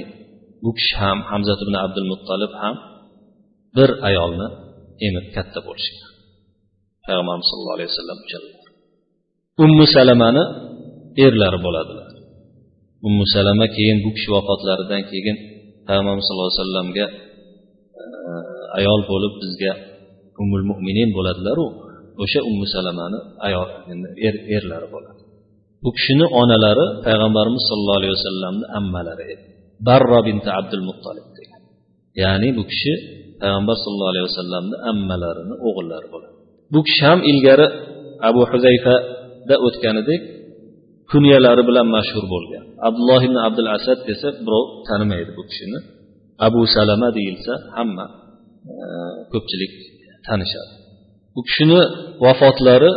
bu 0.64 0.72
kishi 0.78 0.96
ham 1.04 1.18
hamzat 1.32 1.60
ibn 1.66 1.76
abdul 1.86 2.08
muttalib 2.14 2.54
ham 2.62 2.76
bir 3.78 3.90
ayolni 4.10 4.48
emib 5.08 5.26
katta 5.36 5.60
bo'lishgan 5.68 6.12
payg'ambarimiz 7.06 7.48
sallallohu 7.52 7.78
alayhi 7.78 7.92
vasallam 7.94 8.20
ummu 9.66 9.86
salamani 9.96 10.44
erlari 11.26 11.60
bo'ladilar. 11.66 12.11
Ummu 13.08 13.24
salama 13.36 13.66
keyin 13.76 13.98
bu 14.06 14.10
kishi 14.16 14.30
vafotlaridan 14.36 15.02
keyin 15.12 15.38
payg'ambarimiz 15.88 16.26
sallallohu 16.28 16.50
alayhi 16.52 16.62
vasallamga 16.62 17.06
e, 17.10 18.32
ayol 18.80 19.02
bo'lib 19.12 19.34
bizga 19.42 19.74
umul 20.44 20.66
mo'minin 20.72 21.10
bo'ladilaru 21.18 21.66
o'sha 22.24 22.40
ummu 22.50 22.66
salamani 22.76 23.20
ayol 23.48 23.68
er, 24.28 24.36
erlari 24.56 24.88
bo'ladi. 24.96 25.22
Bu 25.84 25.90
kishini 25.98 26.26
onalari 26.42 26.86
payg'ambarimiz 27.06 27.64
sollallohu 27.70 28.00
alayhi 28.02 28.16
vasallamni 28.18 28.66
ammalari 28.80 29.24
edi. 29.34 29.44
Barro 29.88 30.20
binti 30.28 30.50
abdul 30.60 30.84
muttolib 30.90 31.28
degan. 31.38 31.62
Ya'ni 32.22 32.50
bu 32.58 32.64
kishi 32.72 32.94
payg'ambar 33.42 33.76
sallallohu 33.84 34.12
alayhi 34.14 34.28
vasallamni 34.30 34.76
ammalarini 34.92 35.56
o'g'illari 35.68 36.08
bo'ladi. 36.14 36.36
Bu 36.74 36.80
kishi 36.88 37.04
ham 37.10 37.20
ilgari 37.32 37.68
abu 38.30 38.42
huzayfada 38.52 39.56
o'tganidek 39.68 40.22
kunyalari 41.12 41.64
bilan 41.70 41.88
mashhur 41.96 42.26
bo'lgan. 42.34 42.64
Abdulloh 42.88 43.22
ibn 43.28 43.38
abdul 43.48 43.70
asad 43.78 44.00
desa 44.10 44.28
birov 44.46 44.66
tanimaydi 44.88 45.32
bu 45.38 45.44
kishini. 45.50 45.80
Abu 46.48 46.62
salama 46.76 47.10
deyilsa 47.18 47.54
hamma 47.78 48.06
e, 48.74 48.76
ko'pchilik 49.34 49.74
tanishadi. 50.28 50.72
Bu 51.36 51.42
kishini 51.48 51.80
vafotlari 52.26 52.92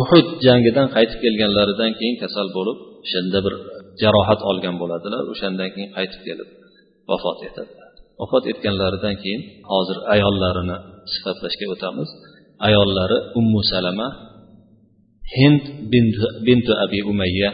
uhud 0.00 0.26
jangidan 0.46 0.86
qaytib 0.96 1.18
kelganlaridan 1.24 1.90
keyin 1.98 2.16
kasal 2.22 2.46
bo'lib 2.56 2.78
o'shanda 3.04 3.38
bir 3.46 3.54
jarohat 4.02 4.40
olgan 4.50 4.74
bo'ladilar 4.82 5.22
o'shandan 5.32 5.68
keyin 5.74 5.90
qaytib 5.96 6.20
kelib 6.28 6.48
vafot 7.10 7.38
etadilar. 7.48 7.90
Vafot 8.20 8.44
etganlaridan 8.52 9.14
keyin 9.22 9.42
hozir 9.72 9.98
ayollarini 10.14 10.76
sifatlashga 11.12 11.66
o'tamiz. 11.74 12.08
Ayollari 12.68 13.18
ummu 13.38 13.60
salama 13.72 14.06
hind 15.36 15.62
bintu 16.46 16.72
abi 16.84 17.00
umayya 17.12 17.50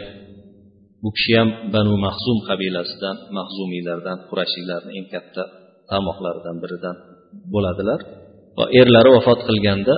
bu 1.03 1.09
kishi 1.15 1.33
ham 1.39 1.49
banu 1.73 1.93
mahzum 2.05 2.37
qabilasidan 2.49 3.15
mahzumiylardan 3.37 4.17
qurashiylarni 4.29 4.91
eng 4.99 5.07
katta 5.13 5.43
tarmoqlaridan 5.89 6.55
biridan 6.63 6.95
bo'ladilar. 7.53 7.99
Va 8.57 8.65
erlari 8.79 9.09
vafot 9.15 9.39
qilganda 9.49 9.95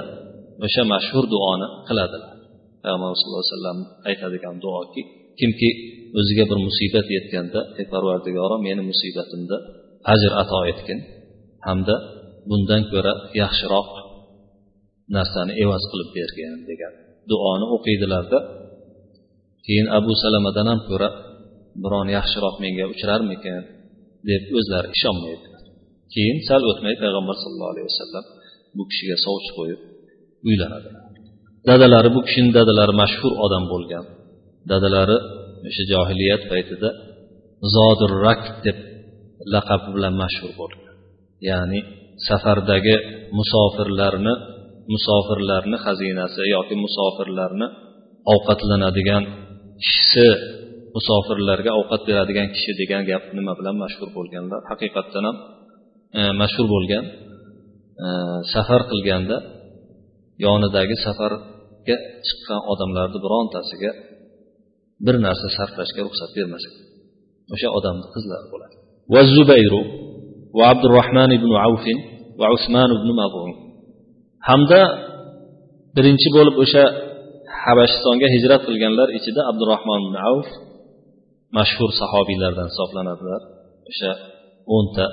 o'sha 0.66 0.84
mashhur 0.94 1.26
duoni 1.34 1.68
qiladilar. 1.88 2.32
Payg'ambar 2.84 3.10
sallallohu 3.20 3.44
alayhi 3.44 3.56
vasallam 3.56 3.80
aytadigan 4.10 4.56
duoki 4.64 5.02
kimki 5.40 5.70
o'ziga 6.20 6.44
bir 6.52 6.60
musibat 6.68 7.08
yetganda 7.18 7.60
ey 7.80 7.86
parvardigoro 7.94 8.56
meni 8.68 8.82
musibatimda 8.92 9.58
ajr 10.14 10.32
ato 10.44 10.60
etgin 10.72 11.00
hamda 11.68 11.96
bundan 12.50 12.84
ko'ra 12.92 13.14
yaxshiroq 13.42 13.90
narsani 15.16 15.54
evaz 15.64 15.84
qilib 15.92 16.10
bergin 16.18 16.54
degan 16.70 16.94
duoni 17.30 17.66
o'qiydilarda 17.76 18.40
keyin 19.66 19.88
abu 19.98 20.12
salamadan 20.24 20.68
ham 20.72 20.80
ko'ra 20.90 21.10
biron 21.84 22.08
yaxshiroq 22.18 22.56
menga 22.64 22.86
uchrarmikin 22.94 23.62
deb 24.30 24.44
o'zlari 24.58 24.88
ishonmaydilar. 24.98 25.62
Keyin 26.14 26.38
sal 26.48 26.62
o'tmay 26.72 26.96
payg'ambar 27.04 27.36
sallallohu 27.44 27.74
alayhi 27.74 27.88
vasallam 27.92 28.26
bu 28.78 28.84
kishiga 28.90 29.18
sovchi 29.26 29.52
qo'yib 29.58 29.82
uylanadi. 30.48 30.90
Dadalari 31.70 32.10
bu 32.16 32.22
kishini 32.28 32.52
dadalari 32.58 32.94
mashhur 33.04 33.34
odam 33.46 33.64
bo'lgan. 33.74 34.06
Dadalari 34.72 35.18
o'sha 35.68 35.84
johiliyat 35.92 36.44
paytida 36.52 36.90
zodir 37.76 38.12
rak 38.26 38.44
deb 38.66 38.78
laqabi 39.54 39.88
bilan 39.96 40.14
mashhur 40.24 40.52
bo'lgan. 40.62 40.96
Ya'ni 41.50 41.80
safardagi 42.28 42.96
musofirlarni 43.38 44.34
musofirlarni 44.94 45.78
xazinasi 45.86 46.42
yoki 46.56 46.76
musofirlarni 46.86 47.68
ovqatlanadigan 48.34 49.24
kishisi 49.84 50.28
musofirlarga 50.96 51.72
ovqat 51.80 52.02
beradigan 52.10 52.48
kishi 52.56 52.72
degan 52.82 53.04
gap 53.10 53.24
nima 53.38 53.54
bilan 53.60 53.76
mashhur 53.84 54.10
bo'lganlar 54.18 54.62
haqiqatdan 54.72 55.24
ham 55.28 55.38
e, 56.20 56.22
mashhur 56.42 56.66
bo'lgan 56.76 57.06
e, 58.06 58.08
safar 58.54 58.82
qilganda 58.92 59.38
yonidagi 60.46 60.96
safarga 61.06 61.98
chiqqan 62.28 62.62
odamlarni 62.72 63.20
birontasiga 63.26 63.92
bir 65.06 65.16
narsa 65.26 65.48
sarflashga 65.58 66.02
ruxsat 66.08 66.32
bermas 66.38 66.64
o'sha 67.54 67.70
odamni 67.78 68.08
qizlari 68.16 68.48
bo'ladi. 68.54 68.76
Va 69.14 69.22
zubayru 69.36 69.82
va 70.58 70.64
abdurahmon 70.74 71.32
ibn 71.38 71.52
avfin 71.68 71.98
va 72.40 72.48
usmon 72.58 72.90
ibn 72.98 73.10
mabun. 73.22 73.52
Hamda 74.50 74.82
birinchi 75.96 76.30
bo'lib 76.36 76.56
o'sha 76.64 76.84
habashistonga 77.64 78.28
hijrat 78.36 78.62
qilganlar 78.68 79.08
ichida 79.18 79.42
abdurahmon 79.52 80.00
ibn 80.06 80.16
avf 80.30 80.50
mashhur 81.58 81.90
sahobiylardan 82.02 82.68
hisoblanadilar. 82.72 83.42
O'sha 83.90 84.12
o'nta 84.76 85.06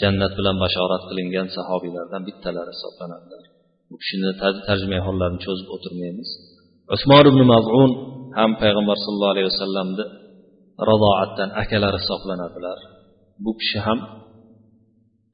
jannat 0.00 0.32
bilan 0.38 0.56
bashorat 0.64 1.02
qilingan 1.10 1.48
sahobiylardan 1.56 2.22
bittalari 2.28 2.70
hisoblanadilar. 2.76 3.42
Bu 3.90 3.96
kishini 4.02 4.30
tarjimai 4.68 5.00
hollarini 5.06 5.40
cho'zib 5.46 5.68
o'tirmaymiz. 5.74 6.30
Usmon 6.94 7.24
ibn 7.30 7.40
mazun 7.52 7.90
ham 8.38 8.50
payg'ambar 8.62 8.96
sallallohu 9.04 9.34
alayhi 9.34 9.48
vasallamni 9.52 10.04
radoatdan 10.90 11.48
akalari 11.62 11.98
hisoblanadilar. 12.02 12.78
Bu 13.44 13.50
kishi 13.60 13.78
ham 13.86 13.98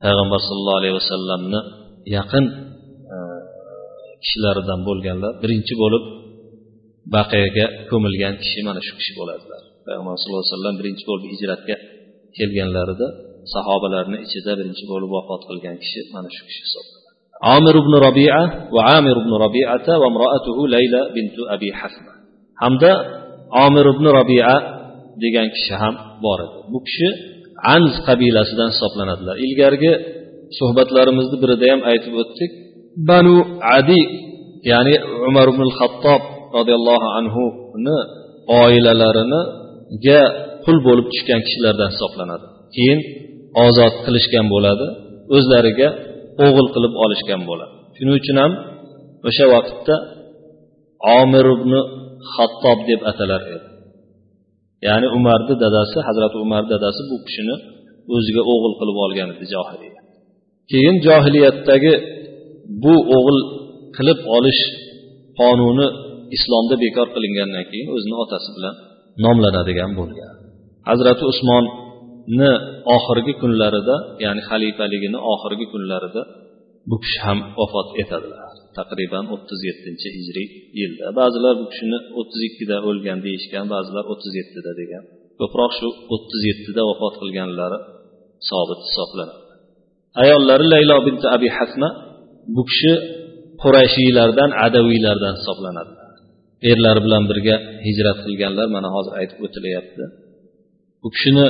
payg'ambar 0.05 0.41
sallallohu 0.47 0.81
alayhi 0.81 0.97
vasallamni 1.01 1.61
yaqin 2.17 2.45
kishilaridan 4.24 4.80
bo'lganlar 4.88 5.32
birinchi 5.44 5.74
bo'lib 5.82 6.04
baqiyaga 7.16 7.66
ko'milgan 7.90 8.34
kishi 8.44 8.60
mana 8.68 8.82
shu 8.88 8.94
kishi 9.00 9.14
bo'ladilar 9.20 9.62
payg'ambar 9.86 10.14
sallallohu 10.22 10.44
alayhi 10.44 10.56
vasallam 10.56 10.76
birinchi 10.82 11.04
bo'lib 11.10 11.26
hijratga 11.34 11.76
kelganlarida 12.38 13.08
sahobalarni 13.54 14.18
ichida 14.26 14.52
birinchi 14.60 14.86
bo'lib 14.92 15.10
vafot 15.18 15.42
qilgan 15.50 15.76
kishi 15.84 16.00
mana 16.16 16.30
shu 16.36 16.44
kishi 16.50 16.62
hisoblanadi 16.68 17.02
عامر 17.50 17.76
بن 17.88 17.94
ربيعة 18.08 18.44
وعامر 18.76 19.16
بن 19.26 19.34
ربيعة 19.46 19.88
وامرأته 20.02 20.58
ليلى 20.76 21.02
بنت 21.16 21.38
أبي 21.56 21.70
حسمة 21.80 22.14
hamda 22.64 22.92
omir 23.66 23.86
ibn 23.94 24.06
robia 24.18 24.54
degan 25.24 25.48
kishi 25.56 25.74
ham 25.82 25.96
bor 26.26 26.40
edi 26.46 26.58
bu 26.72 26.80
kishi 26.88 27.10
anz 27.76 27.94
qabilasidan 28.08 28.70
hisoblanadilar 28.74 29.36
ilgarigi 29.46 29.94
suhbatlarimizni 30.60 31.38
birida 31.44 31.66
ham 31.72 31.82
aytib 31.92 32.14
o'tdik 32.22 32.52
Banu 33.09 33.37
adi 33.79 34.01
ya'ni 34.71 34.95
umar 35.29 35.47
ibn 35.55 35.67
xattob 35.79 36.23
roziyallohu 36.57 37.07
anhuni 37.19 37.99
oilalariga 38.63 40.21
qul 40.65 40.77
bo'lib 40.87 41.07
tushgan 41.13 41.41
kishilardan 41.47 41.89
hisoblanadi. 41.95 42.47
Keyin 42.75 43.01
ozod 43.65 43.95
qilishgan 44.05 44.47
bo'ladi 44.55 44.87
o'zlariga 45.37 45.89
o'g'il 46.45 46.69
qilib 46.75 46.93
olishgan 47.05 47.43
bo'ladi. 47.51 47.75
Shuning 47.97 48.17
uchun 48.21 48.37
ham 48.43 48.53
o'sha 49.29 49.45
vaqtda 49.55 49.95
omir 51.21 51.47
ibn 51.57 51.73
xattob 52.35 52.79
deb 52.91 53.01
atalar 53.11 53.43
edi. 53.57 53.69
Ya'ni 54.87 55.07
umarni 55.19 55.55
dadasi 55.65 55.99
hazrati 56.09 56.37
umar 56.45 56.63
dadasi 56.73 57.03
bu 57.11 57.17
kishini 57.27 57.57
o'ziga 58.15 58.43
o'g'il 58.53 58.75
qilib 58.81 58.97
olgan 59.05 59.29
edi 59.35 59.45
johiliyat. 59.55 60.05
Keyin 60.71 60.97
johiliyatdagi 61.07 61.93
bu 62.83 62.95
o'g'il 63.17 63.41
qilib 63.97 64.19
olish 64.37 64.63
qonuni 65.41 65.87
islomda 66.37 66.75
bekor 66.85 67.07
qilingandan 67.15 67.65
keyin 67.71 67.89
o'zini 67.97 68.17
otasi 68.25 68.51
bilan 68.57 68.75
nomlanadigan 69.25 69.93
bo'lgan. 69.99 70.35
Hazrati 70.89 71.25
usmonni 71.33 72.53
oxirgi 72.97 73.33
kunlarida 73.43 73.97
ya'ni 74.25 74.43
xalifaligini 74.51 75.19
oxirgi 75.33 75.67
kunlarida 75.73 76.23
bu 76.91 76.97
kishi 77.03 77.19
ham 77.27 77.39
vafot 77.61 77.89
etadilar. 78.03 78.53
Taqriban 78.79 79.25
o'ttiz 79.35 79.61
yettinchi 79.69 80.09
hijriy 80.17 80.49
yilda. 80.81 81.07
Ba'zilar 81.21 81.55
bu 81.61 81.65
kishini 81.73 81.99
o'ttiz 82.21 82.41
ikkida 82.49 82.77
o'lgan 82.89 83.19
deyishgan 83.27 83.67
ba'zilar 83.75 84.05
o'ttiz 84.13 84.33
yettida 84.41 84.73
degan. 84.81 85.05
Ko'proq 85.41 85.73
shu 85.79 85.89
o'ttiz 86.15 86.43
yettida 86.51 86.83
vafot 86.91 87.15
qilganlari 87.23 87.79
sobit 88.51 88.81
hisoblanadi. 88.89 89.43
Ayollari 90.23 90.67
laylo 90.75 90.97
binti 91.07 91.27
abi 91.37 91.49
hasma 91.59 91.89
bu 92.57 92.63
kishi 92.71 92.93
qurayshiylardan 93.63 94.51
adaviylardan 94.67 95.35
hisoblanadi. 95.39 95.93
Erlari 96.71 97.01
bilan 97.07 97.25
birga 97.31 97.57
hijrat 97.87 98.19
qilganlar 98.25 98.67
mana 98.77 98.89
hozir 98.95 99.13
aytib 99.21 99.39
o'tilyapti. 99.47 100.05
Bu 101.03 101.09
kishini 101.15 101.47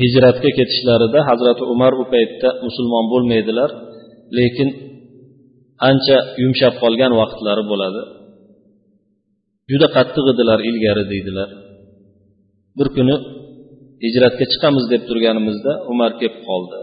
hijratga 0.00 0.50
ketishlarida 0.58 1.20
hazrati 1.30 1.62
umar 1.74 1.92
u 2.02 2.04
paytda 2.14 2.48
musulmon 2.66 3.04
bo'lmaydilar 3.12 3.70
lekin 4.38 4.68
ancha 5.88 6.18
yumshab 6.42 6.74
qolgan 6.82 7.12
vaqtlari 7.20 7.64
bo'ladi. 7.72 8.02
Juda 9.70 9.88
qattiq 9.96 10.24
edilar 10.32 10.58
ilgari 10.70 11.04
deydilar. 11.12 11.50
Bir 12.78 12.88
kuni 12.96 13.16
hijratga 14.04 14.44
chiqamiz 14.52 14.84
deb 14.92 15.02
turganimizda 15.08 15.72
umar 15.92 16.10
kelib 16.20 16.36
qoldi. 16.48 16.76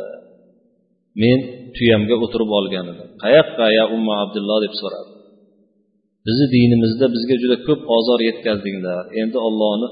Men 1.21 1.39
tuyamga 1.75 2.15
o'tirib 2.23 2.51
olgan 2.59 2.85
edi 2.91 3.03
qayoqqa 3.23 3.65
ya 3.77 3.83
umma 3.95 4.13
abdulloh 4.23 4.57
deb 4.65 4.73
so'radi. 4.81 5.09
Bizni 6.25 6.47
dinimizda 6.55 7.05
bizga 7.15 7.35
juda 7.43 7.57
ko'p 7.67 7.81
ozor 7.97 8.19
yetkazdinglar. 8.29 9.03
Endi 9.21 9.37
ollohni 9.47 9.87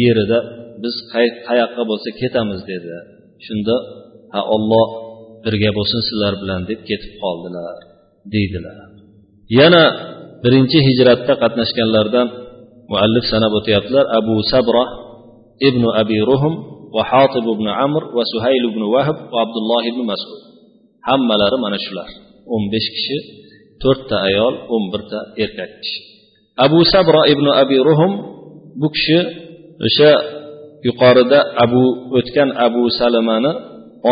yerida 0.00 0.38
biz 0.82 0.94
qayoqqa 1.48 1.82
bo'lsa 1.90 2.08
ketamiz 2.20 2.60
dedi. 2.72 2.90
Shunda 3.46 3.74
ha 4.34 4.40
olloh 4.54 4.86
birga 5.44 5.70
bo'lsin 5.78 6.00
sizlar 6.08 6.34
bilan 6.42 6.60
deb 6.70 6.80
ketib 6.88 7.12
qoldilar 7.22 7.76
deydilar. 8.34 8.76
Yana 9.58 9.84
birinchi 10.44 10.78
hijratda 10.88 11.34
qatnashganlardan 11.42 12.26
muallif 12.90 13.24
sanab 13.32 13.52
o'tyaptilar. 13.58 14.04
Abu 14.18 14.34
sabra 14.52 14.84
ibn 15.68 15.82
abi 16.02 16.18
ruhum 16.30 16.54
va 16.94 17.02
hotib 17.10 17.44
ibn 17.54 17.66
amr 17.84 18.02
va 18.16 18.22
suhayl 18.32 18.62
ibn 18.70 18.82
vahb 18.94 19.16
va 19.32 19.38
abdulloh 19.44 19.82
ibn 19.90 20.00
masud. 20.10 20.38
Hammalari 21.08 21.56
mana 21.64 21.78
shular. 21.84 22.08
O'n 22.54 22.62
besh 22.72 22.88
kishi 22.94 23.16
to'rtta 23.82 24.16
ayol 24.28 24.54
o'n 24.74 24.84
birta 24.92 25.18
erkak 25.44 25.70
kishi. 25.82 26.00
Abu 26.64 26.78
sabra 26.92 27.22
ibn 27.32 27.46
abi 27.62 27.76
ruhum 27.88 28.12
bu 28.80 28.88
kishi 28.94 29.18
o'sha 29.86 30.12
yuqorida 30.86 31.38
abu 31.64 31.82
o'tgan 32.18 32.48
abu 32.66 32.82
salamani 32.98 33.52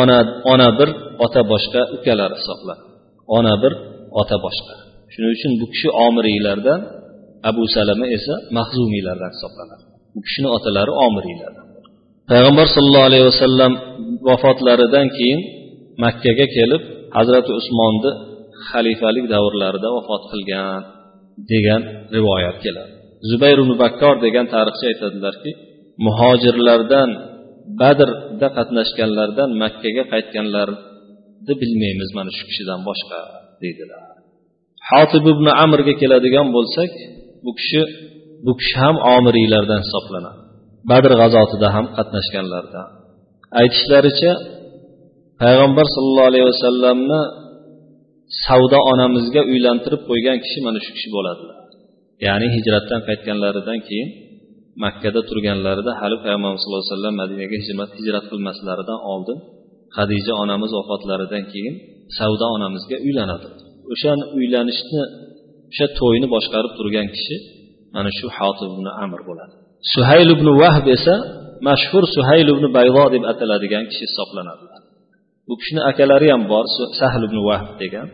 ona 0.01 0.19
ona 0.53 0.69
bir 0.79 0.89
ota 1.25 1.43
boshqa 1.53 1.81
ukalari 1.97 2.35
hisoblanadi 2.41 2.85
ona 3.37 3.55
bir 3.63 3.73
ota 4.21 4.37
boshqa. 4.45 4.75
Shuning 5.13 5.33
uchun 5.37 5.53
bu 5.61 5.67
kishi 5.73 5.89
omiriylardan 6.07 6.81
abu 7.51 7.63
salama 7.77 8.07
esa 8.17 8.35
mahzumiylardan 8.57 9.31
hisoblanadi. 9.35 9.85
Bu 10.15 10.21
kishini 10.27 10.49
otalari 10.57 10.93
omiriylardan 11.07 11.67
payg'ambar 12.31 12.67
sollallohu 12.75 13.07
alayhi 13.11 13.27
vasallam 13.33 13.73
vafotlaridan 14.29 15.07
keyin 15.17 15.41
makkaga 16.03 16.47
kelib 16.57 16.83
hazrati 17.17 17.51
usmonni 17.61 18.13
xalifalik 18.69 19.25
davrlarida 19.35 19.89
vafot 19.97 20.23
qilgan 20.33 20.83
degan 21.53 21.83
rivoyat 22.17 22.57
keladi. 22.65 22.93
Zubayr 23.31 23.59
ibn 23.65 23.73
bakkor 23.83 24.15
degan 24.27 24.47
tarixchi 24.55 24.85
aytadilarki 24.93 25.51
muhojirlardan 26.07 27.11
badrda 27.81 28.49
qatnashganlardan 28.57 29.51
makkaga 29.63 30.05
qaytganlarni 30.13 31.55
bilmaymiz 31.61 32.11
mana 32.17 32.31
shu 32.37 32.45
kishidan 32.51 32.81
boshqa 32.89 33.21
deydilar. 33.63 34.03
Hotib 34.91 35.25
ibn 35.35 35.47
amrga 35.65 35.95
keladigan 36.01 36.49
bo'lsak 36.57 36.93
bu 37.45 37.51
kishi 37.59 37.81
bu 38.47 38.53
kishi 38.61 38.75
ham 38.83 38.97
omiriylardan 39.17 39.81
hisoblanadi. 39.85 40.41
Badr 40.91 41.13
g'azotida 41.21 41.69
ham 41.77 41.87
qatnashganlardan. 41.97 42.87
Aytishlaricha 43.61 44.33
payg'ambar 45.43 45.87
sollallohu 45.95 46.29
alayhi 46.31 46.47
vasallamni 46.53 47.21
savdo 48.45 48.79
onamizga 48.93 49.43
uylantirib 49.53 50.03
qo'ygan 50.11 50.39
kishi 50.45 50.59
mana 50.67 50.79
shu 50.85 50.91
kishi 50.97 51.09
bo'ladilar 51.17 51.57
ya'ni 52.27 52.47
hijratdan 52.57 53.01
qaytganlaridan 53.09 53.79
keyin 53.89 54.09
makkada 54.85 55.21
turganlarida 55.29 55.93
hali 56.01 56.17
payg'ambar 56.25 56.51
sallallohu 56.61 56.83
alayhi 56.85 56.95
vasallam 56.95 57.15
madinaga 57.23 57.57
hijrat 57.63 57.91
hijrat 57.99 58.25
qilmaslaridan 58.31 59.01
oldin 59.13 59.39
hadija 59.99 60.33
onamiz 60.43 60.71
vafotlaridan 60.79 61.45
keyin 61.53 61.75
savdo 62.19 62.47
onamizga 62.57 62.97
uylanadi. 63.07 63.49
O'sha 63.93 64.13
uylanishni 64.39 65.03
o'sha 65.71 65.87
to'yni 65.99 66.27
boshqarib 66.35 66.73
turgan 66.79 67.07
kishi 67.17 67.37
mana 67.95 68.11
shu 68.19 68.27
hotib 68.37 68.69
ibn 68.77 68.87
amr 69.05 69.21
bo'ladi. 69.29 69.55
Suhayl 69.95 70.29
ibn 70.37 70.47
vahb 70.63 70.87
esa 70.97 71.15
mashhur 71.69 72.05
suhayl 72.17 72.49
ibn 72.55 72.65
baydo 72.77 73.05
deb 73.15 73.23
ataladigan 73.33 73.85
kishi 73.91 74.05
hisoblanadilar 74.09 74.81
bu 75.49 75.55
kishini 75.61 75.83
akalari 75.91 76.29
ham 76.35 76.43
bor 76.53 76.65
sahl 77.01 77.23
ibn 77.29 77.39
vahb 77.49 77.69
degan. 77.83 78.09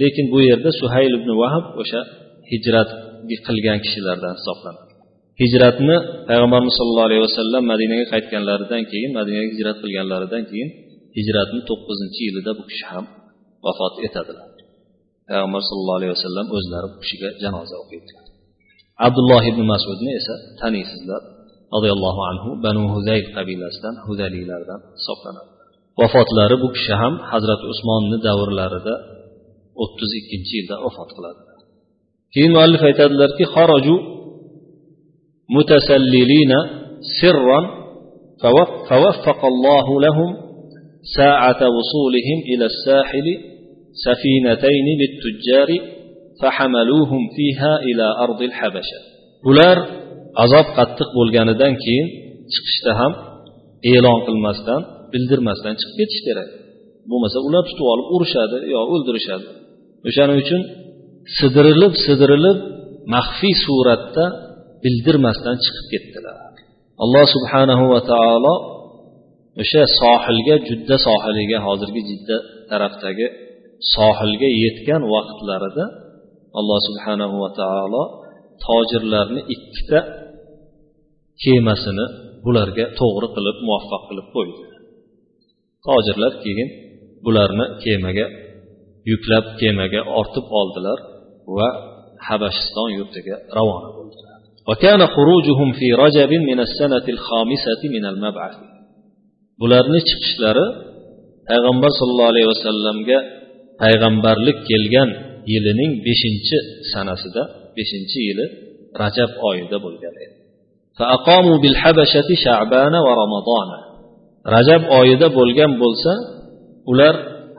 Lekin 0.00 0.26
bu 0.32 0.38
yerda 0.48 0.70
suhayl 0.80 1.12
ibn 1.20 1.30
vahb 1.42 1.64
o'sha 1.80 2.00
hijrat 2.52 2.90
qilgan 3.46 3.78
kishilardan 3.84 4.32
hisoblanadi. 4.38 4.92
Hijratni 5.42 5.96
payg'ambarimiz 6.28 6.74
sollallohu 6.78 7.08
alayhi 7.08 7.24
vasallam 7.28 7.62
madinaga 7.72 8.04
qaytganlaridan 8.12 8.82
keyin 8.90 9.10
madinaga 9.18 9.48
hijrat 9.54 9.76
qilganlaridan 9.82 10.42
keyin 10.50 10.68
hijratni 11.16 11.60
to'qqizinchi 11.70 12.20
yilida 12.28 12.50
bu 12.58 12.62
kishi 12.70 12.84
ham 12.92 13.04
vafot 13.66 13.94
etadilar. 14.06 14.48
Payg'ambar 15.28 15.60
sallallohu 15.68 15.98
alayhi 16.00 16.14
vasallam 16.16 16.46
o'zlari 16.56 16.86
bu 16.92 16.96
kishiga 17.02 17.28
janoza 17.42 17.76
o'qiydilar 17.84 18.26
abdulloh 18.96 19.42
ibn 19.52 19.60
masudni 19.72 20.10
esa 20.20 20.34
taniysizlar 20.60 21.22
roziyallohu 21.74 22.20
anhu 22.30 22.48
banu 22.64 22.82
huzayl 22.94 23.26
qabilasidan 23.36 23.94
huzaliylardan 24.06 24.80
hisoblanadi. 24.98 25.55
vafotlari 25.99 26.55
bu 26.63 26.67
kishi 26.75 26.93
ham 27.01 27.13
hazrati 27.31 27.65
usmonni 27.73 28.17
davrlarida 28.27 28.95
o'ttiz 29.83 30.11
ikkinchi 30.19 30.53
yilda 30.59 30.75
vafot 30.85 31.09
qiladi 31.17 31.41
keyin 32.33 32.51
muallif 32.55 32.81
aytadilarki 32.89 33.45
متسللين 35.57 36.51
سرا 37.21 37.59
فوفق 38.89 39.45
الله 39.45 40.01
لهم 40.01 40.29
ساعة 41.17 41.61
وصولهم 41.75 42.39
إلى 42.51 42.65
الساحل 42.65 43.27
سفينتين 44.05 44.87
للتجار 45.01 45.69
فحملوهم 46.41 47.21
فيها 47.35 47.73
إلى 47.87 48.05
أرض 48.25 48.41
الحبشة 48.41 48.99
ular 49.49 49.77
azob 50.43 50.67
qattiq 50.77 51.09
bo'lganidan 51.17 51.73
keyin 51.83 52.07
chiqishda 52.53 52.91
ham 52.99 53.11
e'lon 53.93 54.19
qilmasdan 54.27 54.81
bildirmasdan 55.16 55.74
chiqib 55.80 55.96
ketish 56.00 56.22
kerak. 56.28 56.48
Bo'lmasa 57.10 57.38
ular 57.48 57.62
tutib 57.68 57.86
olib 57.94 58.08
urishadi 58.16 58.58
yo 58.74 58.80
o'ldirishadi. 58.92 59.46
O'shaning 60.08 60.38
uchun 60.44 60.60
sidirilib 61.38 61.94
sidirilib 62.06 62.58
maxfiy 63.14 63.54
suratda 63.64 64.24
bildirmasdan 64.84 65.56
chiqib 65.64 65.86
ketdilar. 65.92 66.36
Alloh 67.04 67.24
subhanahu 67.34 67.84
va 67.92 68.00
taolo 68.12 68.54
o'sha 69.62 69.82
sohilga 70.00 70.54
judda 70.68 70.96
sohiliga 71.06 71.58
hozirgi 71.66 72.02
jidda 72.10 72.36
tarafdagi 72.70 73.26
sohilga 73.94 74.48
yetgan 74.64 75.02
vaqtlarida 75.14 75.84
alloh 76.58 76.78
subhanahu 76.88 77.36
va 77.42 77.50
taolo 77.60 78.02
tojirlarni 78.66 79.40
ikkita 79.54 79.98
kemasini 81.42 82.06
bularga 82.44 82.84
to'g'ri 83.00 83.28
qilib 83.36 83.56
muvaffaq 83.66 84.02
qilib 84.08 84.28
qo'ydi. 84.36 84.75
tojirlar 85.87 86.33
keyin 86.43 86.69
bularni 87.25 87.65
kemaga 87.83 88.25
yuklab 89.11 89.45
kemaga 89.61 90.01
ortib 90.19 90.45
oldilar 90.59 90.99
va 91.57 91.67
habashiston 92.27 92.89
yurtiga 92.99 93.35
ravona 93.57 93.89
bo'ldilar 93.97 94.31
وكان 94.69 95.01
خروجهم 95.15 95.69
في 95.79 95.87
رجب 96.03 96.31
من 96.49 96.59
السنة 96.67 97.05
الخامسة 97.15 97.81
من 97.95 98.03
المبعث 98.11 98.57
bularni 99.61 99.99
chiqishlari 100.09 100.65
payg'ambar 101.49 101.91
sollallohu 101.99 102.31
alayhi 102.33 102.49
vasallamga 102.53 103.17
payg'ambarlik 103.81 104.57
kelgan 104.69 105.09
yilining 105.51 105.91
beshinchi 106.07 106.57
sanasida 106.93 107.43
beshinchi 107.77 108.19
yili 108.27 108.45
rajab 109.01 109.31
oyida 109.49 109.77
bo'lgan 109.85 110.15
edi 110.25 110.35
rajab 114.55 114.81
oyida 114.99 115.27
bo'lgan 115.37 115.71
bo'lsa 115.83 116.11
ular 116.91 117.15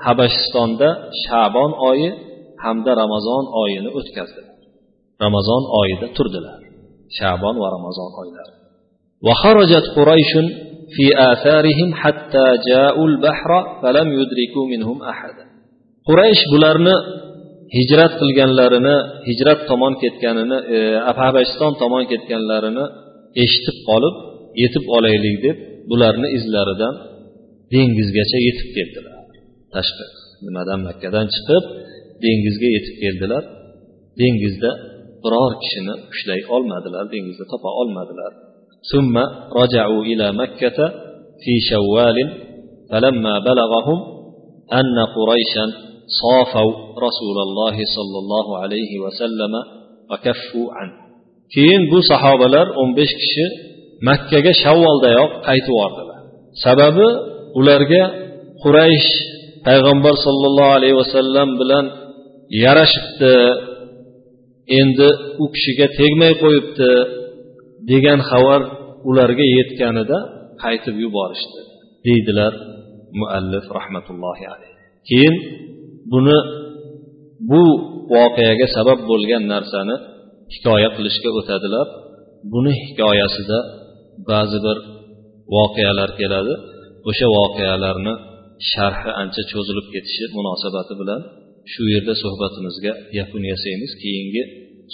habashistonda 0.07 0.89
shabon 1.25 1.71
oyi 1.91 2.09
hamda 2.65 2.93
ramazon 3.03 3.45
oyini 3.63 3.91
o'tkazdilar 3.99 4.55
ramazon 5.25 5.63
oyida 5.81 6.07
turdilar 6.17 6.59
shabon 7.19 7.55
va 7.63 7.69
ramazon 7.77 8.11
oylari 8.23 8.53
وخرجت 9.27 9.87
قريش 9.97 10.33
في 10.95 11.05
آثارهم 11.33 11.91
حتى 12.03 12.47
جاءوا 12.69 13.07
البحر 13.11 13.51
فلم 13.83 14.09
يدركوا 14.19 14.67
منهم 14.73 14.99
أحدا 15.03 15.45
quraysh 16.09 16.43
bularni 16.53 16.97
hijrat 17.77 18.13
qilganlarini 18.21 18.97
hijrat 19.29 19.61
tomon 19.71 19.95
ketganini 20.03 20.59
e, 20.77 20.79
habashiston 21.21 21.73
tomon 21.83 22.05
ketganlarini 22.13 22.85
eshitib 23.43 23.77
qolib 23.89 24.15
yetib 24.63 24.85
olaylik 24.97 25.37
deb 25.47 25.57
bularni 25.91 26.29
izlaridan 26.39 26.95
dengizgacha 27.73 28.39
yetib 28.47 28.69
keldilar 28.77 29.17
tashqi 29.75 30.07
nimadan 30.47 30.81
makkadan 30.89 31.27
chiqib 31.35 31.65
dengizga 32.25 32.69
yetib 32.77 32.97
keldilar 33.03 33.45
dengizda 34.21 34.71
biror 35.23 35.53
kishini 35.63 35.95
ushlay 36.13 36.41
olmadilar 36.55 37.05
dengizda 37.15 37.45
topa 37.53 37.71
olmadilar 37.83 38.33
ثم 38.93 39.15
رجعوا 39.63 40.03
إلى 40.11 40.27
مكة 40.43 40.79
في 41.43 41.53
شوال 41.71 42.17
فلما 42.91 43.35
بلغهم 43.49 43.99
أن 44.81 44.97
قريشا 45.17 45.67
صافوا 46.23 46.73
رسول 47.07 47.37
الله 47.47 47.77
صلى 47.97 48.19
الله 48.23 48.47
عليه 48.63 48.93
وسلم 49.05 49.53
وكفوا 50.11 50.69
عنه 50.79 50.95
keyin 51.55 51.83
bu 51.93 51.99
sahobalar 52.11 52.67
o'n 52.81 52.91
besh 52.99 53.15
kishi 53.21 53.47
makkaga 54.08 54.52
shavvoldayoq 54.64 55.32
qaytib 55.48 55.74
yubordilar 55.74 56.20
sababi 56.66 57.08
ularga 57.60 58.04
quraysh 58.64 59.10
payg'ambar 59.68 60.16
sollallohu 60.26 60.72
alayhi 60.78 60.98
vasallam 61.02 61.50
bilan 61.62 61.86
yarashibdi. 62.64 63.34
Endi 64.80 65.10
u 65.44 65.46
kishiga 65.54 65.88
tegmay 66.00 66.34
qo'yibdi 66.44 66.90
degan 67.92 68.20
xabar 68.30 68.62
ularga 69.10 69.46
yetganida 69.58 70.18
qaytib 70.64 70.96
yuborishdi 71.04 71.60
deydilar 72.06 72.54
muallif 73.20 73.66
rahmatullohi 73.78 74.46
alayhi 74.54 74.76
keyin 75.10 75.36
buni 76.12 76.38
bu 77.52 77.64
voqeaga 78.16 78.68
sabab 78.78 79.00
bo'lgan 79.12 79.44
narsani 79.54 79.96
hikoya 80.54 80.90
qilishga 80.96 81.30
o'tadilar. 81.40 81.88
Buni 82.54 82.74
hikoyasida 82.86 83.60
ba'zi 84.31 84.59
bir 84.67 84.79
voqealar 85.55 86.11
keladi 86.21 86.55
o'sha 87.11 87.27
voqealarni 87.37 88.15
sharhi 88.73 89.11
ancha 89.23 89.43
cho'zilib 89.53 89.87
ketishi 89.95 90.25
munosabati 90.39 90.95
bilan 91.01 91.21
shu 91.73 91.83
yerda 91.95 92.15
suhbatimizga 92.23 92.93
yakun 93.19 93.43
yasaymiz 93.53 93.93
keyingi 94.03 94.43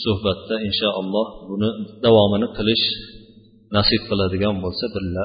suhbatda 0.04 0.54
inshaalloh 0.68 1.26
buni 1.50 1.70
davomini 2.04 2.48
qilish 2.56 2.86
nasib 3.76 4.02
qiladigan 4.10 4.56
bo'lsa 4.64 4.86
birga 4.94 5.24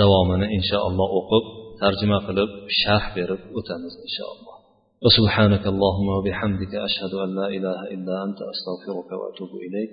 davomini 0.00 0.46
inshaalloh 0.58 1.08
o'qib 1.20 1.44
tarjima 1.80 2.18
qilib 2.26 2.50
sharh 2.80 3.06
berib 3.16 3.40
o'tamiz 3.58 3.94
inshaalloh 4.06 4.54
وسبحانك 5.06 5.64
اللهم 5.74 6.08
وبحمدك 6.16 6.72
أشهد 6.88 7.12
أن 7.24 7.30
لا 7.38 7.46
إله 7.56 7.80
إلا 7.94 8.14
أنت 8.26 8.40
أستغفرك 8.52 9.10
وأتوب 9.20 9.52
إليك 9.66 9.92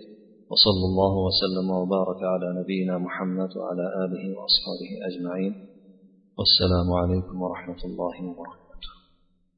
وصلى 0.50 0.84
الله 0.90 1.14
وسلم 1.26 1.70
وبارك 1.70 2.20
على 2.22 2.60
نبينا 2.60 2.98
محمد 2.98 3.50
وعلى 3.56 3.86
آله 4.04 4.24
وأصحابه 4.38 4.90
أجمعين. 5.08 5.54
والسلام 6.38 6.88
عليكم 6.92 7.42
ورحمة 7.42 7.82
الله 7.84 8.16
وبركاته. 8.30 8.65